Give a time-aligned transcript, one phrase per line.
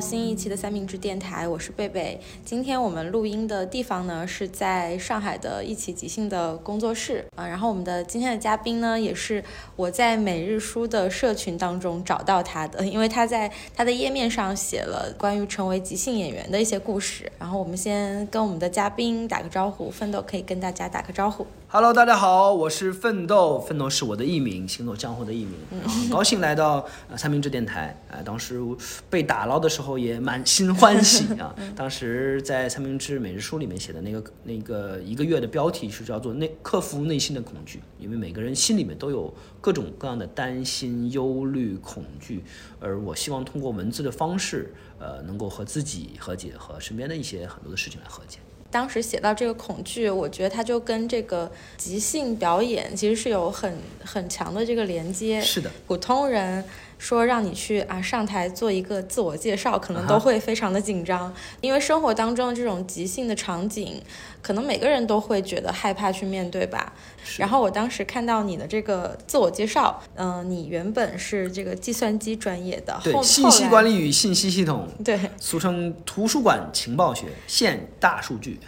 [0.00, 2.20] 新一期的三明治电台，我是贝贝。
[2.44, 7.46] 今天我们录音的地方呢是在上海的一起即兴的工作室啊。
[7.46, 9.42] 然后我们的今天的嘉宾呢，也是
[9.76, 17.30] 我在每日书的社群当中找到他的，因为他在他的页面上写了关于成为即兴演员的一些故事。
[17.38, 21.46] 然后我们先跟我们的嘉宾打个招呼，奋斗可以跟大家打个招呼。
[21.68, 25.54] Hello，大家好，我是奋斗，奋斗是我的艺名，行走江湖的艺名。
[25.82, 28.60] 很高兴来到呃三明治电台啊、当时
[29.10, 31.54] 被打捞的时候也满心欢喜啊。
[31.76, 42.42] 当时在三明治每日书里面写的那个那个一个月的标题是叫做内克服内心的恐惧，因为每个人心里面都有各种各样的担心、忧虑、恐惧，
[42.80, 48.38] 而我希望通过文字的方式，呃，能够和自己和解，和身边的一些很多的事情来和解。
[48.70, 53.72] 当时写到这个恐惧，我觉得它就跟这个即兴表演其实是有很
[54.04, 55.40] 很强的这个连接。
[55.40, 56.64] 是的，普通人
[56.98, 64.00] 说让你去啊上台做一个自我介绍，可能都会非常的紧张，因为生活当中的这种即兴的场景，
[64.42, 66.92] 可能每个人都会觉得害怕去面对吧。
[67.24, 78.60] 是然后我当时看到你的这个自我介绍，嗯、你原本是这个计算机专业的，后对信息管理理与信息系统对，俗称图书馆情报学，现大数据。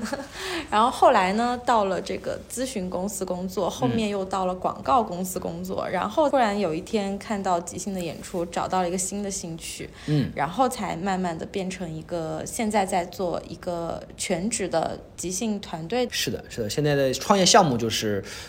[0.70, 16.08] 然后后来呢，到了这个咨询公司工作，后嗯面又到了广告公司工作，然后突然有一天看到即兴的演出，找到了一个新的兴趣，嗯，然后才慢慢的变成一个现在在做一个全职的即兴团队。
[16.10, 16.70] 是的，是的。
[16.70, 17.89] 现在的创业项目就是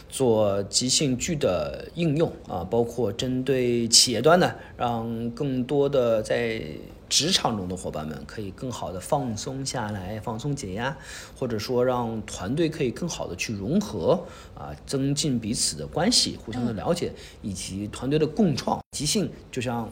[0.08, 6.62] 做即兴剧的应用啊，包括针对企业端的，让更多的在
[7.10, 10.96] 职场中的伙伴们可以更好的放松下来，放松解压，
[11.38, 14.24] 或者说让团队可以更好的去融合
[14.56, 18.80] 啊，增进彼此的关系，互相的了解，以及团队的共创。
[18.92, 19.92] 即兴就像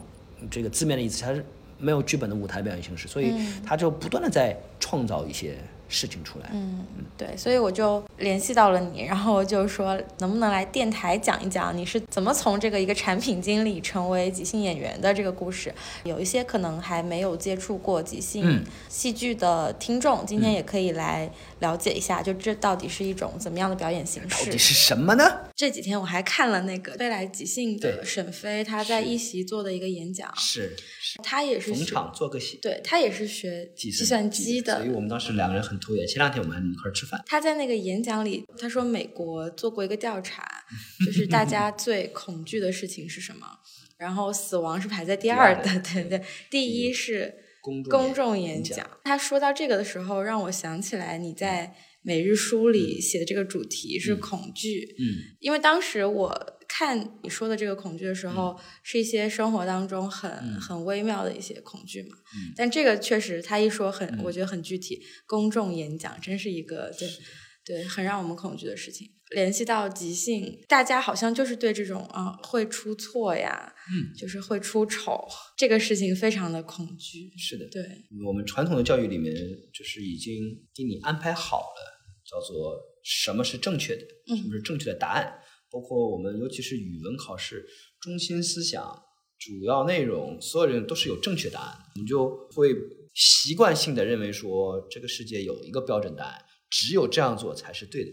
[0.50, 1.44] 这个字面的意思，它是
[1.78, 3.34] 没有剧本的舞台表演形式，所以
[3.66, 5.58] 它就不断的在创造一些
[5.90, 6.48] 事情出来。
[6.52, 6.86] 嗯，
[7.18, 15.74] 对，所以我就联系到了你，然后就说能不能来电台讲一讲你是怎么从这个一个产品经理成为即兴演员的这个故事。
[16.04, 24.46] 有一些可能还没有接触过即兴嗯戏剧的听众，今天也可以来了解一下，就这到底是一种怎么样的表演形式。
[24.46, 25.24] 到底是什么呢？
[25.56, 36.06] 这几天我还看了那个未来即兴的沈飞，他在一席做的一个演讲，是是他也是学逢场做个戏，对他也是学计算机的所以，我们当时两个人很投缘。
[36.06, 40.46] 前两天我们还一块儿吃饭，他在那个演讲里，他说美国做过一个调查，
[41.04, 43.46] 就是大家 最恐惧的事情是什么？
[43.96, 48.88] 然后死亡是排在第二的，对对，第一是公众演演讲。
[49.04, 62.16] 他说到这个的时候，让我想起来你在每日书里写的这个主题是恐惧，嗯，因为当时我看你说的这个恐惧的时候，是一些生活当中很、很微妙的一些恐惧嘛。
[62.34, 65.02] 嗯但这个确实，他一说很，我觉得很具体。
[65.26, 67.06] 公众演讲真是一个对
[67.66, 69.10] 对很让我们恐惧的事情。
[69.34, 77.30] 联系到即兴，大家好像就是对这种啊、会出错呀，嗯，就是会出丑这个事情非常的恐惧。
[77.36, 77.68] 是的。
[77.68, 77.82] 对，
[78.26, 79.34] 我们传统的教育里面，
[79.74, 81.80] 就是已经给你安排好了，
[82.24, 82.74] 叫做
[83.04, 85.40] 什么是正确的，嗯什么是正确的答案。
[85.70, 87.64] 包括我们尤其是语文考试，
[88.00, 89.02] 中心思想、
[89.38, 92.74] 主要内容，所有人都是有正确答案的，我们就会
[93.14, 98.10] 习惯性的认为说，这个世界有一个标准答案，只有这样做才是对的。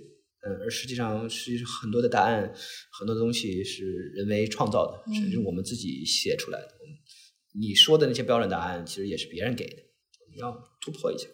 [0.47, 2.53] 嗯，而实际上是很多的答案，
[2.91, 3.85] 很多东西是
[4.15, 6.67] 人为创造的，甚至我们自己写出来的。
[7.59, 9.77] 你说的那些标准答案，其实也是别人给的，
[10.31, 11.27] 你要突破一下。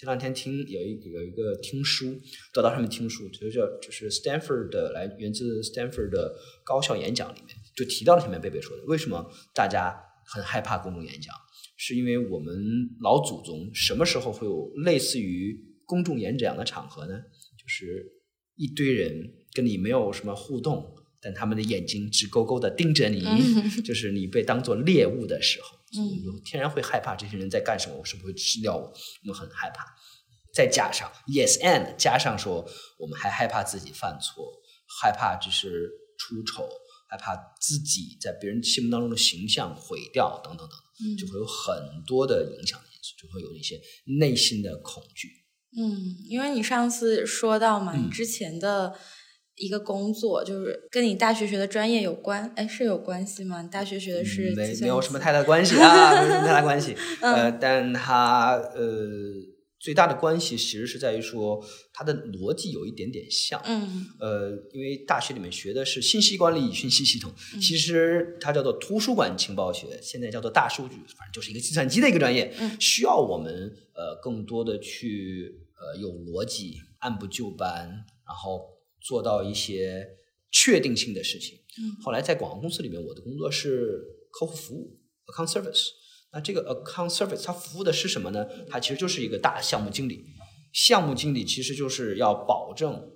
[0.00, 2.18] 前两天听有一有一个听书，
[2.54, 9.94] 得到上面听书，就是叫就是 Stanford 的来源自 Stanford 的高校演讲里面，就提到了前面贝贝说的，为什么大家
[10.24, 11.34] 很害怕公众演讲，
[11.76, 12.56] 是因为我们
[13.02, 15.54] 老祖宗什么时候会有类似于
[15.84, 17.18] 公众演讲的场合呢？
[17.58, 18.10] 就是
[18.56, 23.20] 一堆人跟你没有什么互动，但他们的眼睛直勾勾的盯着你，
[23.84, 28.82] 就是你被当做猎物的时候，所以我们就天然会害怕这些人在干什么，我是不是会吃掉我？
[28.82, 29.84] 我们很害怕。
[30.52, 34.44] 再加上 yes and 加上说，我们还害怕自己犯错，
[35.00, 35.88] 害怕就是
[36.18, 36.68] 出丑，
[37.08, 43.80] 害怕自己在别人心目当中的形象毁掉，等等等等，就会有很多的影响的因素，就会有一些
[44.18, 45.28] 内心的恐惧。
[45.76, 48.98] 嗯，因为你上次说到嘛，之前的
[49.60, 53.60] 一个工作就是跟你大学学的专业有关，哎，是有关系吗？
[53.62, 56.96] 你大学学的是嗯没没有什么太大关系 啊，没有什么太大关系。
[57.20, 59.06] 呃，但它呃
[59.78, 61.62] 最大的关系其实是在于说
[61.92, 63.60] 它的逻辑有一点点像。
[63.64, 67.30] 嗯呃，因为大学里面学的是信息管理与信息系统，
[67.60, 73.52] 其实它叫做图书馆情报学，现在叫做大数据，反正就是一个计算机的一个专业，嗯需要我们
[73.94, 77.88] 呃更多的去呃有逻辑、按部就班，
[78.26, 78.60] 然后
[79.00, 80.06] 做到一些
[80.50, 81.58] 确定性的事情。
[81.78, 84.02] 嗯后来在广告公司里面，我的工作是
[84.32, 85.88] 客户服务 （account service）。
[86.32, 88.46] 那这个 account service 它服务的是什么呢？
[88.68, 90.24] 它其实就是一个大项目经理。
[90.72, 93.10] 项目经理其实就是要保证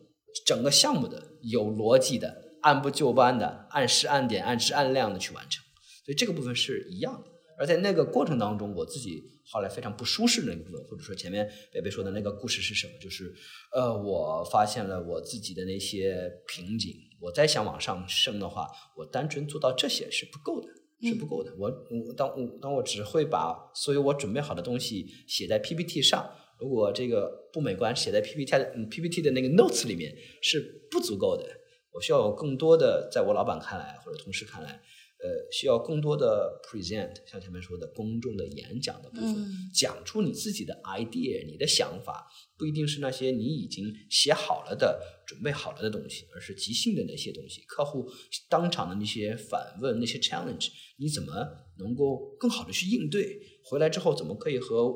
[0.45, 5.63] 整个项目的有逻辑的、按部就班的、按时按点、按质按量的去完成。
[6.05, 7.29] 所以这个部分是一样的。
[7.59, 12.93] 而在那个过程当中，我自己后来非常不舒适的那个部分，或者说前面北北说的那个故事是什么？
[13.01, 13.33] 就是，
[13.73, 16.93] 呃，我发现了我自己的那些瓶颈。
[17.21, 20.69] 我再想往上升的话，我单纯做到这些是不够的，
[21.09, 21.55] 是不够的。
[21.57, 31.45] 我我当我当我只会把所有我准备好的东西写在 PPT 上，如果这个不美观写在 PPT 的嗯 PPT 的那个 notes 里面是不足够的。
[31.93, 34.83] 我需要有更多的，在我老板看来或者同事看来，
[35.25, 42.27] 呃，需要更多的 present，像前面说的公众的演讲的部分，嗯讲出你自己的 idea，你的想法，
[42.59, 47.63] 不一定是那些你已经写好了的、准备好了的东西，而是即兴的那些东西。
[47.63, 48.07] 客户
[48.51, 50.69] 当场的那些反问、那些 challenge，
[50.99, 51.33] 你怎么
[51.79, 53.41] 能够更好的去应对？
[53.65, 54.93] 回来之后怎么可以和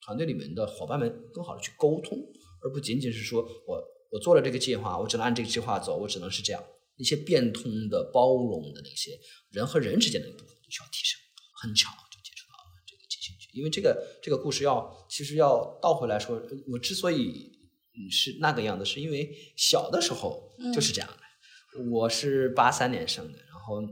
[0.00, 2.16] 团队里面的伙伴们更好的去沟通，
[2.62, 3.82] 而不仅仅是说我
[4.12, 6.62] 我做了这个计划，我只能按这个计划走，我只能是这样。
[7.02, 9.18] 一些变通的、包容的那些
[9.50, 11.20] 人和人之间的部分就需要提升。
[11.60, 17.52] 很巧就接触到了这个即兴剧，因为这个这个故事要其实要倒回来说，我之所以
[17.94, 21.82] 嗯是那个样子，是因为小的时候就是这样的。
[21.90, 23.82] 我是八三年生的，然后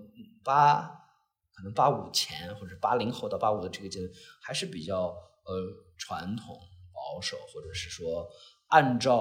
[0.44, 0.82] 八
[1.52, 4.10] 可能八五前或者八零后到八五的这个阶段，
[4.42, 5.14] 还是比较
[5.44, 5.52] 呃
[5.96, 6.56] 传统
[6.92, 8.28] 保守，或者是说
[8.68, 9.16] 按照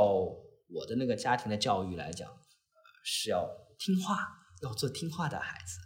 [0.70, 3.48] 我的那个家庭的教育来讲，呃是要
[3.80, 4.28] 听话，
[4.62, 5.80] 要做听话的孩子，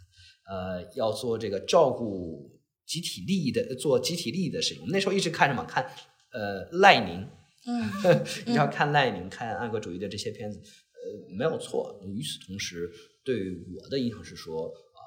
[0.50, 2.50] 呃，要做这个照顾
[2.84, 4.82] 集体利益的，做集体利益的事情。
[4.82, 5.64] 我们那时候一直看什么？
[5.64, 5.88] 看
[6.32, 7.26] 呃赖宁，
[7.66, 12.00] 嗯你 要看赖宁，看爱国主义的这些片子，呃，没有错。
[12.04, 12.90] 与此同时，
[13.24, 15.00] 对我的影响是说，啊、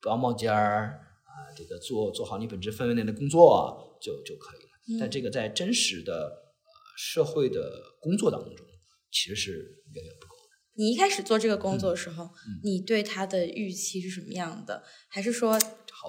[0.00, 4.98] 不要冒尖儿啊、这个做做好你本职分内的工作就就可以了。
[4.98, 8.66] 但这个在真实的呃社会的工作当中，
[9.12, 9.52] 其实是
[9.94, 10.31] 远远不够的。
[10.74, 14.82] 你一开始做这个工作的时候，嗯你对他的预期是什么样的？
[15.08, 15.58] 还是说，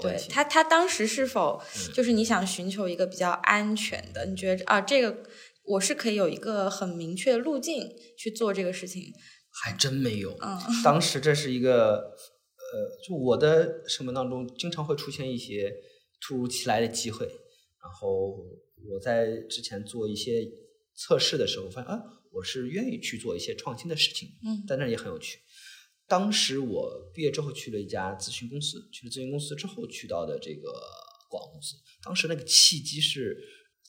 [0.02, 0.18] 对。
[0.30, 4.26] 他他当时是否嗯就是你想寻求一个比较安全的？
[4.26, 5.24] 你觉得啊，这个
[5.66, 9.14] 我是可以有一个很明确的路径去做这个事情？
[9.52, 10.32] 还真没有。
[10.42, 15.72] 嗯当时这是一个，呃，就我的生活当中经常会出现一些
[16.22, 18.38] 突如其来的机会，然后
[18.90, 20.44] 我在之前做一些
[20.96, 22.02] 测试的时候，发现啊，
[22.34, 25.40] 我是愿意去做一些创新的事情，嗯在那也很有趣。
[26.08, 30.72] 当时我毕业之后去了一家咨询公司，去了咨询公司之后去到的这个
[31.30, 31.76] 广告公司。
[32.04, 33.38] 当时那个契机是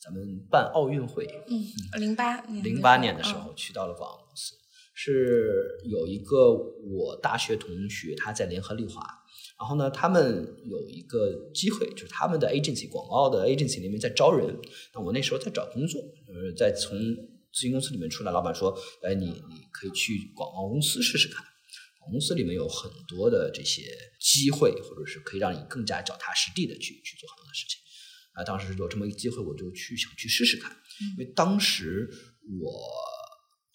[0.00, 1.66] 咱们办奥运会，嗯，
[1.98, 4.54] 零八年零八年的嗯时候去到了广告公司，
[4.94, 9.02] 是有一个我大学同学他在联合利华，
[9.58, 14.56] 然后呢，他们有一个机会，就是他们的 agency 广告的 agency 里面在招人，
[14.94, 16.96] 那我那时候在找工作，呃，在从
[17.54, 21.36] 咨询公司里面出来，老板说，哎，你你可以去广告公司试试看。
[22.00, 23.82] 广告公司里面有很多的这些
[24.20, 27.78] 机会，或者是可以让你更加脚踏实地的去去做很多的事情。
[28.34, 30.76] 啊，当时有这么一个机会，我就去想去试试看，
[31.16, 32.10] 因为当时
[32.60, 32.72] 我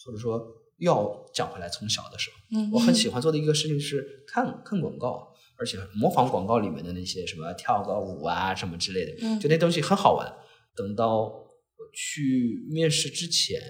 [0.06, 0.46] 或者说
[0.80, 10.32] 要讲回来，从小的时候，嗯我很喜欢做的一个事情是看看广告，而且模仿广告里面的那些什么跳个舞啊什么之类的，嗯就那东西很好玩。
[10.76, 11.49] 等到我
[11.94, 13.62] 去面试之前，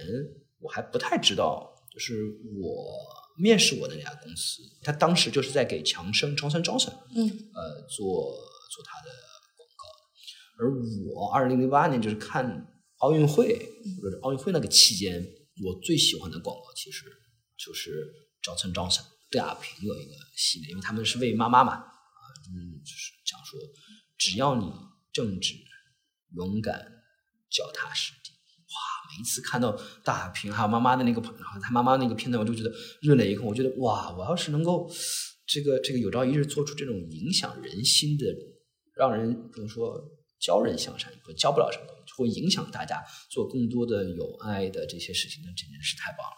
[0.58, 2.24] 我还不太知道，就是
[2.60, 2.92] 我
[3.36, 7.28] 面试我的那家公司，他当时就是在给强生 Johnson Johnson 嗯。
[7.54, 8.32] 呃做
[8.70, 9.10] 做他的
[9.56, 9.82] 广告，
[10.58, 10.70] 而
[11.12, 12.66] 我二零零八年就是看
[12.98, 13.56] 奥运会
[13.96, 15.26] 或者是奥运会那个期间，
[15.64, 17.04] 我最喜欢的广告其实
[17.56, 18.12] 就是
[18.42, 22.22] 赵晨、张晨、邓亚萍有一个系列，因为他们是为妈妈嘛，啊、
[22.54, 23.58] 嗯，就是讲说
[24.16, 24.70] 只要你
[25.12, 25.54] 正直、
[26.36, 26.99] 勇敢、
[27.50, 28.30] 脚踏实地。
[28.70, 28.76] 哇！
[29.10, 33.46] 每一次看到大屏还有妈妈的那个，然后他妈妈那个片段，我就觉得热泪盈眶。
[33.46, 34.88] 我觉得哇，我要是能够
[35.46, 38.26] 这个这个有朝一日做出这种影响人心的，
[38.94, 40.00] 让人比如说
[40.38, 46.36] 教人向善，教不了什么东西，会影响大家做更多的有爱的这些事情，那简直是太棒了。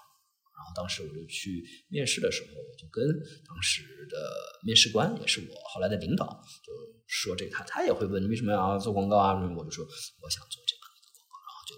[0.56, 3.04] 然后当时我就去面试的时候，我就跟
[3.46, 4.16] 当时的
[4.64, 6.26] 面试官，也是我后来的领导，
[6.64, 6.72] 就
[7.06, 9.34] 说这个他他也会问你为什么要做广告啊？
[9.34, 10.81] 我就说我想做这个，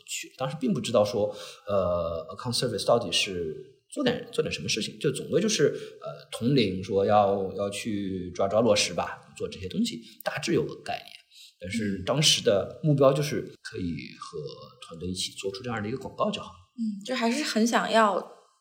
[0.06, 0.34] 去了。
[0.38, 1.34] 当时并不知道说，
[1.66, 3.54] 呃，account service 到底是
[3.90, 11.06] 做点做点什么事情，就总归就是呃，统领说要要去抓抓落实吧，做这些东西，大致有个概念。
[11.60, 14.38] 但是当时的目标就是可以和
[14.86, 16.50] 团队一起做出这样的一个广告就好。
[16.76, 18.20] 嗯，就还是很想要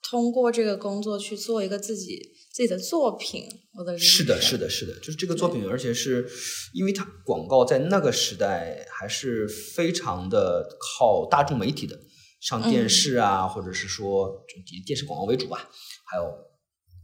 [0.10, 2.22] 通过这个工作去做一个自己
[2.54, 3.50] 自己的作品。
[3.74, 6.30] 我的是的，是的，是的，就是这个作品，而且是
[6.72, 12.00] 因为它广告在那个时代还是非常的靠大众媒体的，
[12.40, 15.68] 上电视啊，或者是说以电视广告为主吧，
[16.06, 16.32] 还有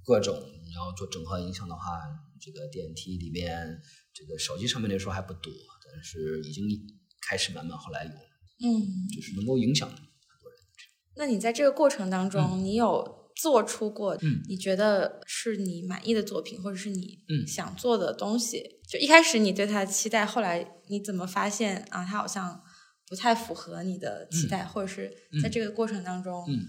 [0.05, 1.81] 各种你要做整合影响的话，
[2.39, 3.81] 这个电梯里面，
[4.13, 5.51] 这个手机上面那时候还不多，
[5.91, 6.65] 但是已经
[7.27, 8.19] 开始慢慢后来有了，
[8.61, 10.59] 嗯，就是能够影响很多人。
[11.15, 13.18] 那你在这个过程当中，你有？
[13.41, 22.61] 做出过，嗯，你觉得是你满意的作品，或者是你嗯想做的东西，就一开始你对他的期待，后来你怎么发现啊，他好像
[23.07, 25.09] 不太符合你的期待，或者是
[25.41, 26.67] 在这个过程当中，嗯，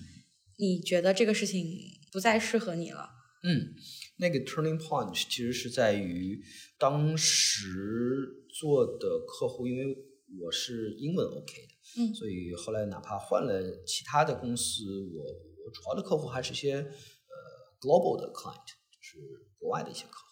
[0.59, 1.67] 你觉得这个事情
[2.13, 3.09] 不再适合你了？
[3.43, 3.75] 嗯，
[4.19, 6.41] 那个 turning point 其实是在于
[6.79, 7.67] 当时
[8.61, 9.97] 做的客户，因为
[10.41, 15.50] 我是英文 OK 的，嗯，所以后来哪怕换了其他的公司，我。
[15.65, 17.35] 我主要的客户还是一些呃
[17.81, 19.19] global 的 client，就是
[19.59, 20.27] 国外的一些客户，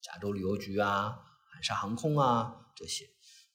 [0.00, 1.18] 加州旅游局啊、
[1.52, 3.06] 海沙航空啊这些。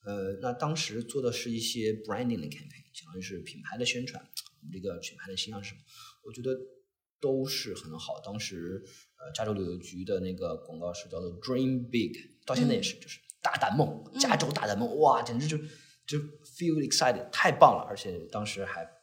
[0.05, 4.21] 呃，那当时做的是一些 branding 的 campaign，相当于是品牌的宣传。
[4.23, 5.81] 我们这个品牌的形象是什么？
[6.23, 6.57] 我觉得
[7.19, 8.21] 都是很好。
[8.21, 8.83] 当时
[9.17, 12.13] 呃，加州旅游局的那个广告是叫做 Dream Big，
[12.45, 15.57] 到现在也是，就是大胆梦，加州大胆梦，哇，简直就
[16.05, 17.85] 就 feel excited，太棒了！
[17.89, 18.96] 而且当时还。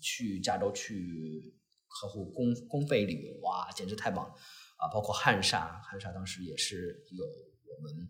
[0.00, 1.54] 去加州去
[1.86, 4.34] 客户公公费旅游，哇，简直太棒了
[4.76, 4.88] 啊！
[4.92, 8.08] 包括汉莎，汉莎当时也是有我们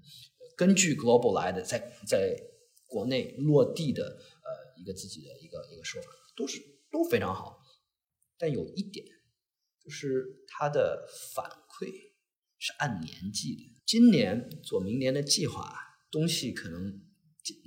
[0.56, 2.36] 根据 Global 来的，在在
[2.86, 7.60] 国内落地的呃一个自己的一个一个说法，都是都非常好。
[8.36, 9.06] 但有一点
[9.82, 12.12] 就是它的反馈
[12.58, 15.74] 是按年计的，今年做明年的计划，
[16.10, 17.07] 东西可能。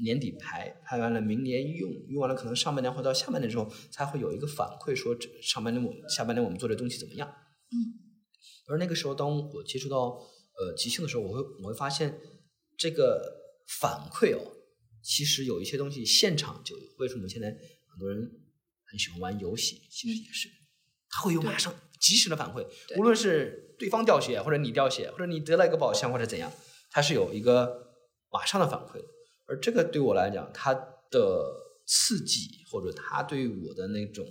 [0.04, 7.28] 年底排排完了，明年用用完了，可能上半年或到下半年之后才会有一个反馈，说这上半年我下半年我们做的东西怎么样？
[7.28, 7.76] 嗯。
[8.68, 10.18] 而那个时候，当我接触到
[10.58, 12.18] 呃即兴的时候，我会我会发现
[12.78, 13.22] 这个
[13.80, 14.40] 反馈哦，
[15.04, 16.84] 其实有一些东西现场就有。
[17.00, 18.20] 为什么现在很多人
[18.86, 19.82] 很喜欢玩游戏？
[19.90, 20.48] 其实也是，
[21.10, 22.66] 他会有马上及时的反馈，
[22.98, 26.50] 无论是对方掉血，或者你掉血，或者你得了一个宝箱，或者怎样，
[26.92, 27.92] 它是有一个
[28.32, 29.02] 马上的反馈。
[29.52, 31.54] 而这个对我来讲，它的
[31.86, 34.26] 刺激或者它对于我的那种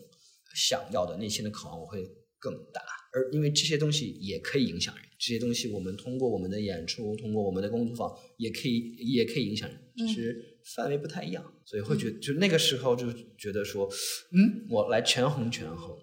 [0.55, 2.03] 想要的内心的渴望，我会
[2.39, 2.81] 更大。
[3.13, 11.45] 而因为这些东西也可以影响人，这些东西我们通过我们的演出，通过我们的工作坊，也可以也可以影响人，只是范围不太一样。
[11.67, 13.87] 所以会觉就那个时候就觉得说，
[14.33, 15.95] 嗯，我来权衡权衡，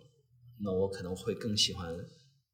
[0.62, 1.98] 那我可能会更喜欢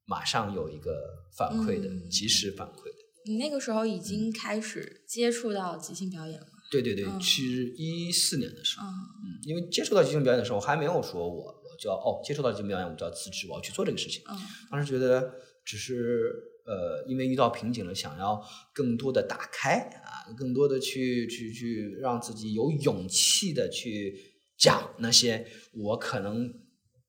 [0.06, 0.94] 马上有一个
[1.36, 3.04] 反馈的，及时反馈的。
[3.26, 6.48] 你那个时候已经开始接触到即兴表演了。
[6.82, 14.24] 对对对，其实一四年的时候，嗯，因为接触到即兴表演的时候，我还没有说我我就要哦，接触到即兴表演，我就要辞职，我要去做这个事情。
[14.28, 14.36] 嗯，
[14.72, 16.34] 当时觉得只是
[16.66, 18.42] 呃，因为遇到瓶颈了，想要
[18.74, 24.16] 更多的打开啊，更多的去去去让自己有勇气的去
[24.58, 26.52] 讲那些我可能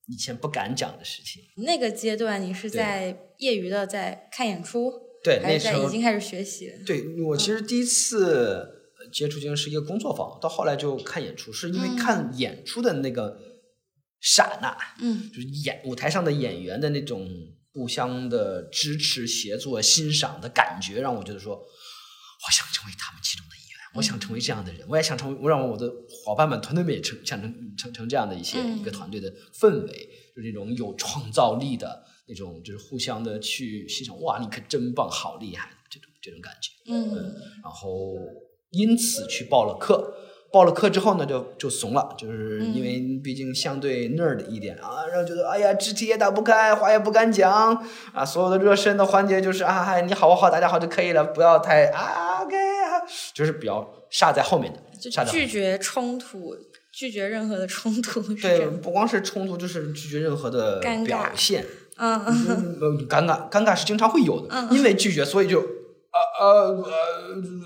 [0.09, 1.42] 以前不敢讲的事情。
[1.56, 4.92] 那个阶段，你是在业余的在看演出，
[5.23, 6.71] 对，还是在已经开始学习？
[6.85, 8.83] 对我其实第一次。
[9.14, 13.38] 接触经是一个工作坊，到后来就看演出，是因为看演出的那个
[14.21, 17.30] 刹那，嗯，就是演舞台上的演员的那种
[17.73, 37.14] 互相的支持、协作、欣赏的感觉，让我觉得说，我想成为他们其中的一员，我想成为这样的人，我也想成为，我让我的伙伴们、团队们也成想成成成这样的一些一个团队的氛围，就是那种有创造力的那种，就是互相的去欣赏，哇，你可真棒，好厉害，这种这种感觉，嗯，
[37.62, 38.16] 然后。
[38.75, 40.14] 因此去报了课，
[40.52, 47.75] 报了课之后呢，就就怂了，就是因为毕竟相对 nerd 一点啊，然后觉得哎呀，肢体也打不开，话也不敢讲
[48.12, 53.02] 啊，所有的热身的环节就是啊，嗨，你好我好大家好就可以了，不要太啊 OK 啊，
[53.33, 56.57] 就是比较煞在后面的，就拒绝冲突，
[56.93, 58.21] 拒绝任何的冲突。
[58.35, 61.64] 对，不光是冲突，就是拒绝任何的表现。
[61.97, 65.62] 嗯嗯，尴尬，尴尬是经常会有的，因为拒绝，所以就。
[66.38, 66.85] 呃呃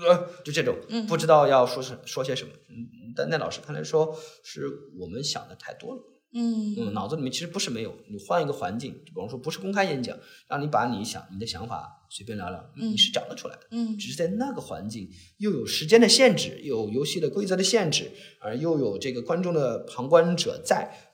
[0.07, 0.75] 呃，就这种，
[1.07, 2.51] 不知道要说什说些什么。
[2.69, 4.67] 嗯，但在老师看来说是
[4.99, 6.01] 我们想的太多了。
[6.31, 10.15] 嗯嗯，脑子里面其实不是没有，你换一个环境，比方说不是公开演讲，
[10.47, 13.61] 让你把你想你的想法随便聊聊，嗯你是讲得出来的。
[13.71, 21.08] 嗯只是在那个环境又有时间的限制，又有游戏的规则的限制，而又有这个观众的旁观者在，呃，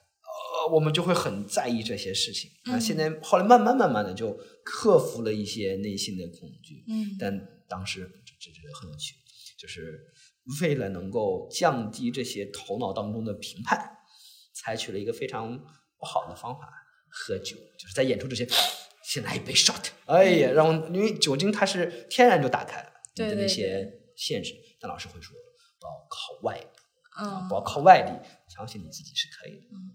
[0.67, 2.51] 我们就会很在意这些事情。
[2.65, 9.15] 那嗯现在后来慢慢慢慢的就克服了一些内心的恐惧，嗯但当时这这这很有趣，
[9.57, 9.99] 就是
[10.61, 13.97] 为了能够降低这些头脑当中的评判，
[14.53, 15.57] 采取了一个非常
[15.97, 16.69] 不好的方法，
[17.09, 18.47] 喝酒，就是在演出之前。
[19.07, 25.31] 先来一杯 shot， 哎呀，让我因为酒精它是天然就打开了你的那些限制，但老师会说
[25.79, 28.11] 不要靠外部，啊，嗯不要靠外力，
[28.49, 29.67] 相信你自己是可以的。
[29.71, 29.93] 嗯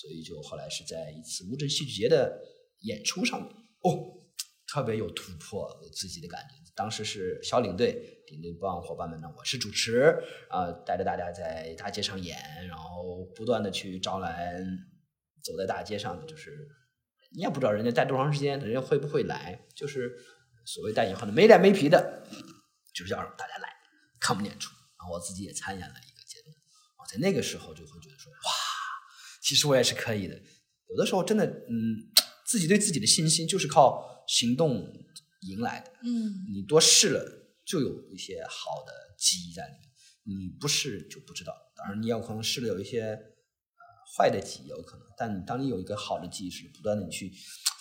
[0.00, 2.38] 所以就后来是在一次乌镇戏剧节的
[2.80, 3.50] 演出上面，
[3.80, 4.12] 哦，
[4.66, 6.54] 特别有突破，我自己的感觉。
[6.74, 10.14] 当时是小领队，领队帮伙伴们呢，我是主持，
[10.50, 12.38] 啊、带着大家在大街上演，
[12.68, 14.62] 然后不断的去招揽，
[15.42, 16.68] 走在大街上，就是
[17.34, 20.14] 你也不知道人家待多长时间，人家会不会来，就是
[20.66, 22.22] 所谓带引号的没脸没皮的，
[22.94, 23.72] 就是要让大家来
[24.20, 24.74] 看我们演出。
[24.98, 26.52] 然后我自己也参演了一个节目，
[26.98, 28.50] 我在那个时候就会觉得说，哇，
[29.46, 30.34] 其实我也是可以的。
[30.88, 32.10] 有的时候真的，嗯，
[32.44, 34.92] 自己对自己的信心就是靠行动
[35.42, 35.92] 赢来的。
[36.02, 37.22] 嗯你多试了，
[37.64, 39.82] 就有一些好的记忆在里面。
[40.24, 41.52] 你不试就不知道。
[41.76, 43.82] 当然，你有可能试了有一些呃
[44.18, 45.06] 坏的记忆，有可能。
[45.16, 47.32] 但当你有一个好的记忆时，不断的去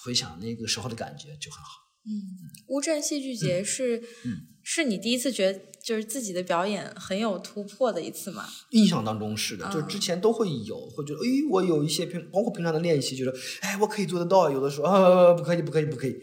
[0.03, 1.84] 回想那个时候的感觉，就很好。
[2.07, 8.45] 嗯，乌镇戏剧节是嗯是你第一次觉得就是自己的表演很有突破的一次吗？
[8.71, 14.49] 印象当中是的，啊就是之前都会有，会觉得，哎，我有一些平，包括平常的练习，觉得，哎，我可以做得到。
[14.49, 16.15] 有的时候，啊，不可以，不可以，不可以。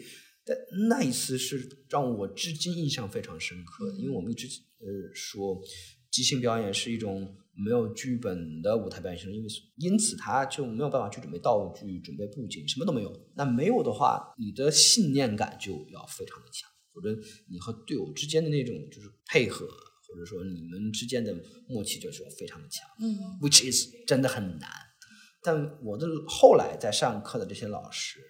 [0.44, 0.56] 但
[0.88, 4.48] 那一次是让我至今印象非常深刻的，因为我们一直
[4.80, 5.60] 呃说，
[6.10, 13.12] 即兴表演是一种没有剧本的舞台表演形式，因为因此他就没有办法去准备道具、准备布景，什么都没有。
[13.34, 17.14] 那没有的话，你的信念感就要非常的强，或者
[17.50, 21.34] 你和队友之间的那种就是配合，或者说你们之间的
[21.68, 22.88] 默契就是要非常的强。
[23.00, 24.68] 嗯 which is 真的很难。
[25.42, 28.20] 但我的后来在上课的这些老师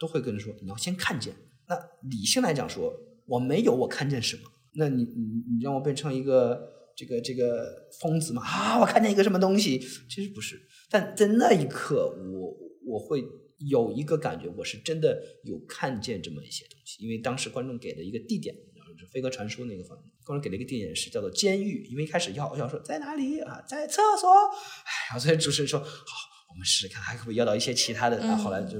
[0.00, 1.34] 都会跟你说，你要先看见。
[1.68, 1.76] 那
[2.08, 2.92] 理性来讲说，
[3.26, 4.42] 我没有，我看见什么？
[4.74, 5.24] 那你你
[5.56, 7.64] 你让我变成一个这个这个
[8.00, 8.42] 疯子嘛？
[8.42, 9.78] 啊，我看见一个什么东西？
[10.10, 10.60] 其实不是。
[10.90, 13.24] 但在那一刻，我我会
[13.70, 25.86] 有一个感觉，我是真的有看见这么一些东西，因为当时观众给的一个地点，就是《飞鸽传书》那个方，观众给了一个地点是叫做监狱，因为一开始要要说在哪里啊，在厕所，哎，然后所以主持人说好，
[26.50, 28.76] 我们试试看还可不可以要到一些其他的，嗯啊，后来就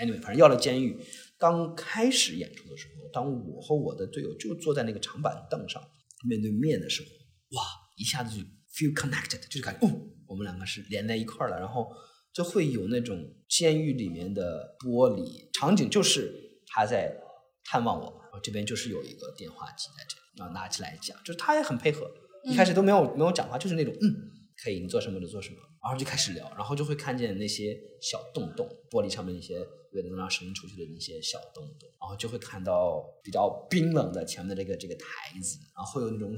[0.00, 0.98] anyway，反正要了监狱。
[1.36, 5.82] 刚开始演出的时候，当我和我的队友就坐在那个长板凳上
[6.26, 7.08] 面对面的时候，
[7.52, 7.62] 哇，
[7.96, 9.90] 一下子就 feel connected，就是感觉哦，
[10.26, 11.90] 我们两个是连在一块儿了，然后
[12.32, 17.16] 就会有那种监狱里面的玻璃场景，就是他在
[17.64, 22.10] 探望我，然后这边就是有一个电话机在这里，然后拿起来讲，就是他也很配合，
[22.44, 24.30] 一开始都没有没有讲话，就是那种嗯，
[24.62, 29.58] 可以，你做什么就做什么，然后就开始聊，然后就会看见那些小洞洞，玻璃上面那些
[29.92, 35.06] 为了能让声音出去的那些小洞洞，然后就会看到比较冰冷的前面的这个这个台
[35.40, 36.36] 子，然后会有那种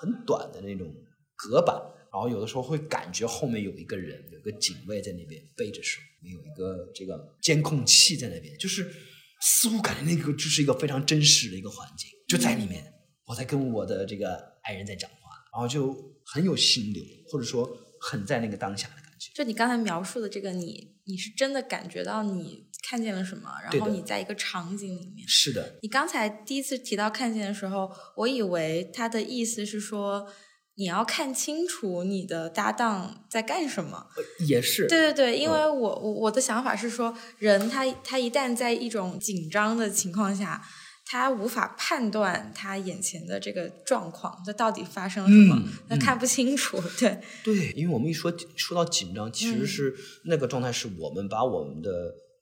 [0.00, 0.92] 很短的那种
[1.34, 1.76] 隔板，
[2.12, 8.90] 然后有的时候会感觉后面有一个人，有个警卫在那边背着手，有一个这个监控器在那边，就是
[9.40, 12.84] 似乎感觉那个就是一个非常真实的一个环境，就在里面，
[13.26, 15.16] 我在跟我的这个爱人在讲话，
[15.52, 17.68] 然后就很有心流，或者说
[18.00, 19.32] 很在那个当下的感觉。
[19.34, 25.26] 就你刚才描述的这个你，你是真的感觉到你看见了什么，然后你在一个场景里面。
[25.26, 30.26] 是的，你刚才第一次提到看见的时候，我以为他的意思是说
[30.76, 34.06] 你要看清楚你的搭档在干什么。
[34.46, 40.62] 也是，对对对，因为嗯我我我的想法是说，人他他一旦在一种紧张的情况下，
[41.06, 46.80] 他无法判断他眼前的这个状况，这到底发生了什么，他看不清楚。
[46.98, 49.96] 对，对，因为我们一说说到紧张，其实嗯是
[50.26, 51.90] 那个状态，是我们把我们的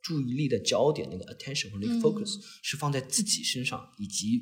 [0.05, 4.41] 注意力的焦点，那个 attention 或者那个嗯 focus 是放在自己身上，以及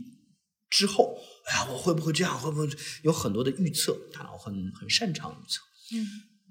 [0.68, 2.38] 之后，哎呀，我会不会这样？
[2.38, 2.68] 会不会
[3.04, 3.96] 有很多的预测？
[4.12, 5.62] 大脑很很擅长预测。
[5.96, 6.04] 嗯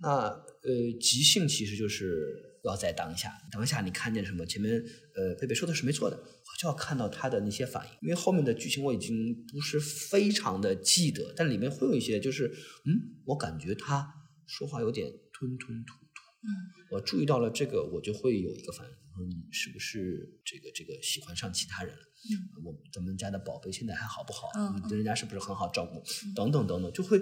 [0.04, 4.74] 那呃，即兴其实就是要在当下，当下你看见什么，前面
[5.16, 12.48] 呃贝贝说的是没错的，我就要看到他的那些反应，因为后面的剧情我已经不是非常的记得，但里面会有一些就是，
[12.86, 14.12] 嗯，我感觉他
[14.48, 16.50] 说话有点吞吞吐吐，嗯，
[16.94, 22.02] 我注意到了这个，我就会有一个反应，我说你是不是这个这个喜欢上其他人了？
[22.02, 24.50] 嗯，我咱们家的宝贝现在还好不好？
[24.56, 26.02] 嗯你对人家是不是很好照顾？
[26.36, 27.22] 等等等等，就会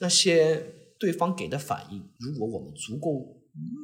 [0.00, 3.42] 那些对方给的反应，如果我们足够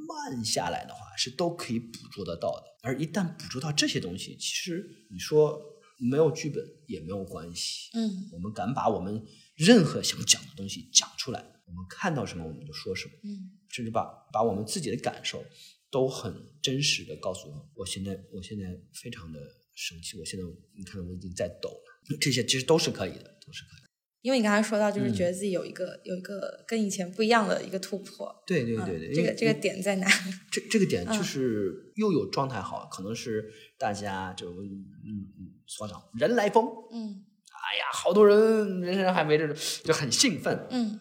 [0.09, 2.65] 慢下来的话，是都可以捕捉得到的。
[2.83, 5.61] 而一旦捕捉到这些东西，其实你说
[5.99, 7.91] 没有剧本也没有关系。
[7.95, 9.23] 嗯我们敢把我们
[9.55, 15.45] 任何想讲的东西讲出来，我们看到什么我们就说什么，嗯甚至把把我们自己的感受
[15.91, 17.71] 都很真实的告诉我。
[17.75, 19.41] 我现在我现在非常的
[19.75, 20.45] 生气，我现在
[20.77, 23.89] 你看我已经在抖了，这些其实都是可以的，都是可以的。
[24.21, 28.35] 因为你刚才说到，就是嗯觉得自己有一个、有一个跟以前不一样的一个突破。
[28.47, 30.33] 对对嗯对对，这个这个点在哪里？
[30.51, 33.49] 这这个点嗯就是又有状态好，可能是
[33.79, 34.67] 大家就嗯
[35.07, 40.99] 嗯嗯所长人来疯，嗯哎呀，好多人人人还没这种就很兴奋，嗯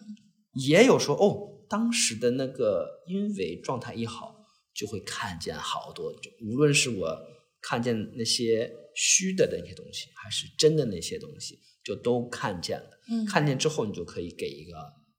[0.54, 4.37] 也有说哦，当时的那个因为状态一好，
[4.78, 7.18] 就会看见好多，就无论是我
[7.60, 12.90] 看见那些虚的那些东西，还是真的那些东西，就都看见了。
[13.10, 14.76] 嗯，看见之后，你就可以给一个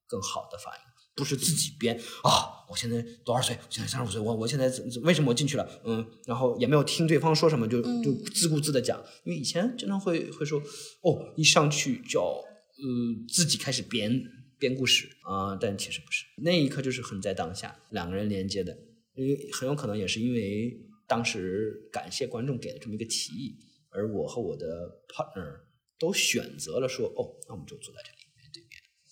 [0.08, 0.82] 更好的反应，
[1.13, 1.93] 不是自己编
[2.24, 2.63] 啊。
[2.69, 3.54] 我现在多少岁？
[3.56, 5.82] 我现在三十五岁，我我现在怎怎为什么我进去了？
[5.84, 8.98] 嗯，然后也没有听对方说什么，就就嗯自顾自的讲。
[9.26, 10.62] 因为以前经常会会说，
[11.02, 14.24] 哦，一上去就要呃自己开始编
[14.58, 18.78] 编故事啊、但其实不是，那一刻就是很在当下，两个人连接的，
[19.13, 23.58] 因为很有可能也是因为当时感谢观众给了这么一个提议，
[23.89, 24.65] 而我和我的
[25.08, 25.62] partner
[25.98, 28.69] 都选择了说，哦，那我们就坐在这里面对面。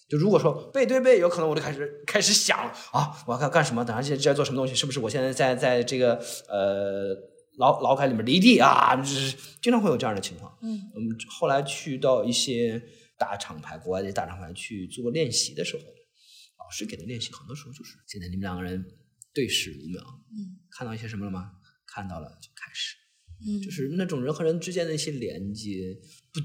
[0.08, 2.58] 就如果说背对背，有可能我就开始开始想
[2.92, 3.84] 啊，我要干干什么？
[3.84, 4.74] 等下现在在做什么东西？
[4.74, 6.16] 是不是我现在在在这个
[6.48, 7.14] 呃
[7.58, 8.96] 脑脑海里面离地啊？
[8.96, 10.58] 就是经常会有这样的情况。
[10.62, 12.82] 嗯我们后来去到一些
[13.18, 15.84] 大厂牌，国外的大厂牌去做练习的时候，
[16.64, 18.86] 老师给的练习很多时候就是：现在你们两个人
[19.38, 20.02] 对视五秒，
[20.34, 21.52] 嗯看到一些什么了吗？
[21.86, 22.96] 看到了就开始。
[23.46, 25.96] 嗯，就是那种人和人之间的一些连接，
[26.34, 26.40] 不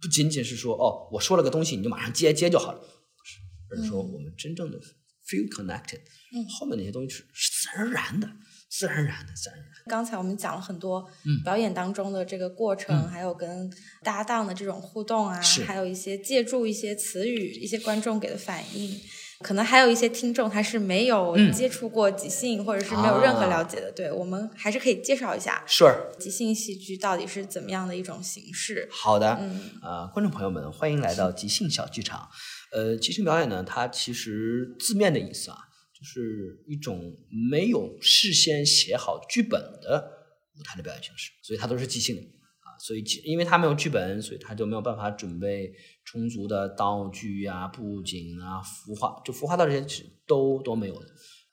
[0.00, 3.38] 不仅仅是说哦，我说了个东西你就马上接接就好了，不是，
[3.70, 4.80] 而是说嗯我们真正的
[5.28, 6.00] feel connected，
[6.34, 8.28] 嗯后面那些东西是是自然而然的，
[8.68, 9.90] 自然而然的，自然而然的。
[9.90, 19.00] 刚才我们讲了很多嗯表演当中的这个过程，嗯还有跟搭档的这种互动啊，还有一些借助一些词语，一些观众给的反应。
[19.44, 23.92] 可能还有一些听众他是没有嗯接触过即兴，或者是没有任何啊了解的。
[23.92, 28.88] 对我们还是可以介绍一下 Sure，即兴戏剧到底是怎么样的一种形式。
[28.90, 32.26] 好的，嗯呃，观众朋友们，欢迎来到即兴小剧场。
[32.72, 35.58] 呃，即兴表演呢，它其实字面的意思啊，
[35.92, 37.12] 就是一种
[37.50, 40.10] 没有事先写好剧本的
[40.58, 42.43] 舞台的表演形式，所以它都是即兴的啊。
[42.86, 45.72] 所以其，因为它没有剧本，所以它就没有办法准备
[46.04, 51.06] 充足的道具啊、布景啊、服化，就服化道这些都都没有的。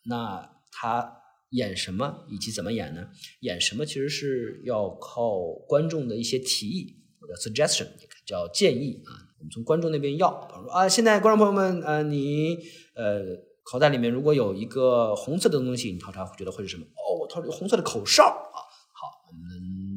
[0.04, 1.10] 那他
[1.52, 3.08] 演什么以及怎么演呢？
[3.40, 5.40] 演什么其实是要靠
[5.70, 7.88] 观众的一些提议或者 suggestion，
[8.26, 9.16] 叫建议啊。
[9.40, 12.58] 我们从观众那边要，比方说啊，现在观众朋友们，呃，你
[12.94, 13.22] 呃
[13.64, 16.84] 口袋里面如果有一个红色的东西，你掏出来会觉得会是什么？
[16.84, 18.68] 哦，我掏出一个红色的口哨啊。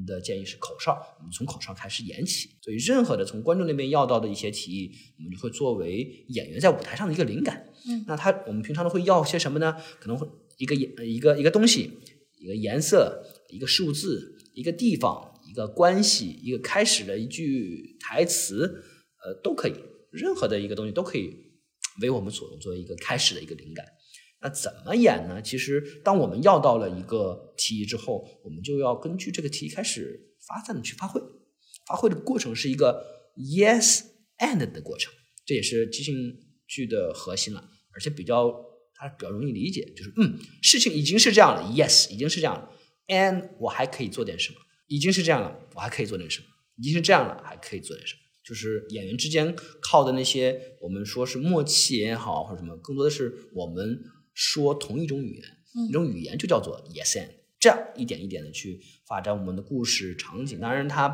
[0.04, 2.50] 的建议是口哨，我们从口哨开始演起。
[2.62, 7.72] 所以，任何的从观众那边要到的一些提议，我们就会作为演员在舞台上的一个灵感。
[7.86, 9.76] 嗯那他我们平常都会要些什么呢？
[10.00, 11.90] 可能会一个颜呃一个一个东西，
[12.38, 18.82] 一个颜色，一个数字，一个地方，一个关系，一个开始的一句台词，
[19.22, 19.74] 呃，都可以，
[20.10, 21.36] 任何的一个东西都可以
[22.00, 23.84] 为我们所用，作为一个开始的一个灵感。
[24.44, 25.40] 那怎么演呢？
[25.40, 31.18] 其实，当我们要到了一个题意之后，我们就要根据这个题开始发散的去发挥。
[31.86, 33.02] 发挥的过程是一个
[33.36, 34.02] yes
[34.38, 35.10] and 的过程，
[35.46, 36.14] 这也是即兴
[36.66, 38.54] 剧的核心了，而且比较
[38.94, 42.70] 它比较容易理解，就是嗯，事情已经是这样了，yes 已经是这样了
[43.08, 48.20] ，and 我还可以做点什么，已经是这样了，我还可以做点什么，已经是这样了，还可以做点什么。
[48.44, 53.98] 就是演员之间靠的那些，我们说是默契也好，或者什么，更多的是我们
[54.34, 55.44] 说同一种语言，
[55.76, 60.60] 嗯一种语言就叫做 yes and，这样一点一点的去发展我们的故事场景。
[60.60, 61.08] 当然，它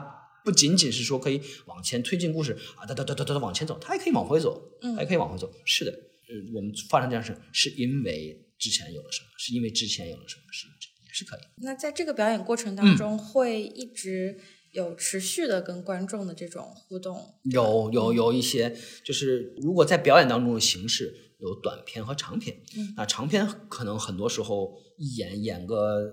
[0.45, 5.53] 不仅仅是说可以往前推进故事啊，哒哒哒哒哒往前走，它也可以往回走，嗯还可以往回走。
[5.65, 10.67] 是的，呃，我们发生这样事是因为之前有了什么，是因为之前有了什么，是
[11.07, 11.41] 也是可以。
[11.63, 14.39] 那在这个表演过程嗯当中，会一直
[14.73, 17.35] 有持续的跟观众的这种互动。
[17.45, 22.95] 有有有一些，就是如果在表演当中的形式有短片和长片，嗯。
[22.97, 26.13] 那长片可能很多时候一演演个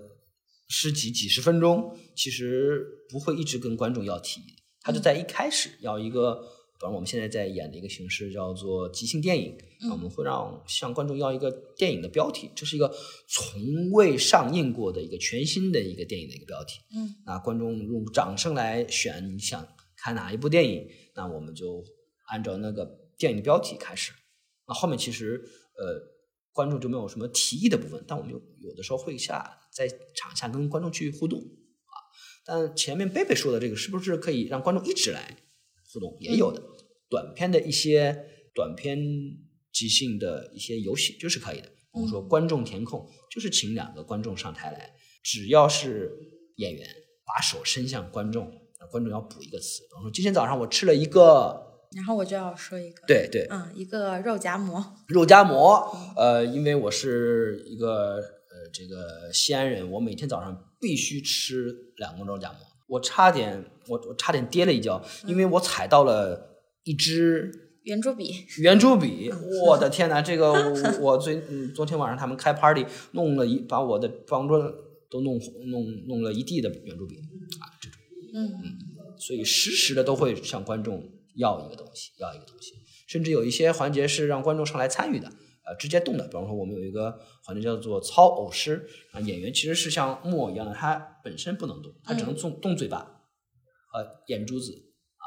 [0.67, 4.41] 十几几十分钟，其实不会一直跟观众要提，
[4.81, 9.91] 他就在一开始要一个，比方我们现在在演的一个形式叫做即兴电影，嗯。
[9.91, 12.93] 我们会让向观众要一个电影的标题，这是一个
[13.27, 17.15] 从未上映过的一个全新的一个电影的一个标题，嗯。
[17.25, 21.83] 那观众用掌声来选你想看哪一部电影，那我们就
[22.27, 22.85] 按照那个
[23.17, 24.11] 电影的标题开始。
[24.67, 25.41] 那后面其实
[25.77, 26.01] 呃，
[26.51, 31.95] 观众就没有什么提议的部分，但我们有有的时候会下在场下跟观众去互动啊。
[32.43, 35.37] 但前面贝贝说的这个，是不是可以让观众一直来
[35.93, 36.17] 互动？
[36.19, 36.61] 也有的，
[37.09, 38.99] 短片的一些短片
[39.71, 41.71] 即兴的一些游戏就是可以的。
[41.91, 46.11] 我们说观众填空，就是请两个观众上台来，只要是
[46.57, 46.85] 演员
[47.25, 49.83] 把手伸向观众，那观众要补一个词。
[49.83, 51.65] 比方说今天早上我吃了一个。
[51.95, 67.51] 然后我就要说一个，对对，嗯，一个肉夹馍，肉夹馍，呃，因为我是一个呃这个西安人，我每天早上必须吃两个肉夹馍，我差点我我差点跌了一跤，因为我踩到了一支
[67.83, 69.31] 圆珠笔，圆珠笔，
[69.65, 70.51] 我的天哪，这个
[70.99, 74.59] 我昨嗯昨天晚上他们开 party 弄了一把我的方桌
[75.09, 77.15] 都弄弄弄了一地的圆珠笔
[77.61, 77.99] 啊，这种，
[78.33, 78.49] 嗯。
[78.49, 78.77] 嗯，
[79.17, 81.01] 所以时时的都会向观众。
[81.37, 82.73] 要一个东西，要一个东西，
[83.07, 85.27] 甚至有一些环节是让观众上来参与的，
[85.65, 86.25] 呃，直接动的。
[86.27, 92.99] 比方说，我们有一个环节叫做操偶诗，啊，演员其实是像木偶一样的，他本身不能动，他只能动动嘴巴
[93.91, 94.73] 和眼珠子
[95.17, 95.25] 啊。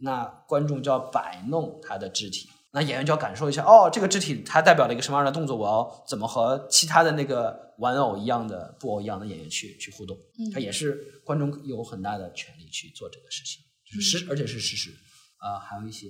[0.00, 10.16] 那观众就要摆弄他的肢体，那演员就要感受一下，哦，这个肢体它代表了一个什么样的动作，我要怎么和其他的那个玩偶一样的布偶一样的演员去去互动。
[10.52, 13.62] 他也是观众有很大的权利去做这个事情，
[14.00, 14.90] 是而且是实时。
[15.38, 16.08] 啊，还有一些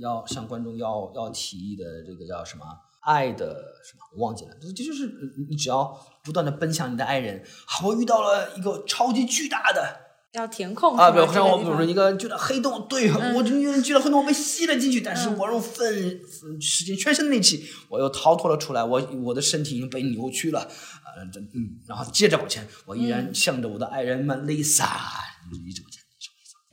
[0.00, 2.64] 要向观众要要提议的这个叫什么
[3.00, 3.46] 爱的
[3.84, 4.50] 什么，我忘记了。
[4.60, 5.10] 这这就是
[5.48, 7.42] 你只要不断的奔向你的爱人。
[7.84, 9.96] 我遇到了一个超级巨大的
[10.32, 16.20] 要填空啊，比如像我比如说一个巨大黑洞，对我这个巨大黑洞我被吸了进去，但是我用奋
[16.60, 18.84] 使尽全身的力气，我又逃脱了出来。
[18.84, 21.16] 我我的身体已经被扭曲了，啊，
[21.54, 24.86] 嗯，然后接着往前，我依然向着我的爱人们 Lisa
[25.66, 25.87] 一直往前。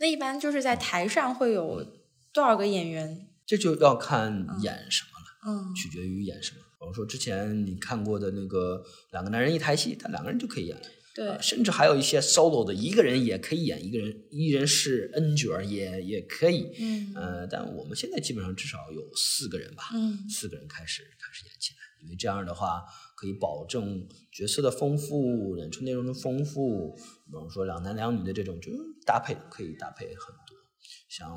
[0.05, 1.83] 那一般就是在台上会有
[2.31, 3.27] 多少个演员？
[3.43, 6.59] 这就要看演什么了，嗯，取决于演什么。
[6.79, 10.83] 比如说之前你看过的那个两个男人一台戏，他两个人就可以演了。
[11.15, 16.69] 对，甚至还有一些 solo 的，一个人也可以演，一个人一人是 N 角也也可以。
[16.77, 22.83] 嗯，呃，但我们现在基本上至少有四个人吧，嗯，四个人开始开始演起来，因为这样的话
[23.15, 26.93] 可以保证角色的丰富，演出内容的丰富。
[27.25, 28.71] 比方说两男两女的这种，就
[29.05, 30.57] 搭配可以搭配很多。
[31.07, 31.31] 像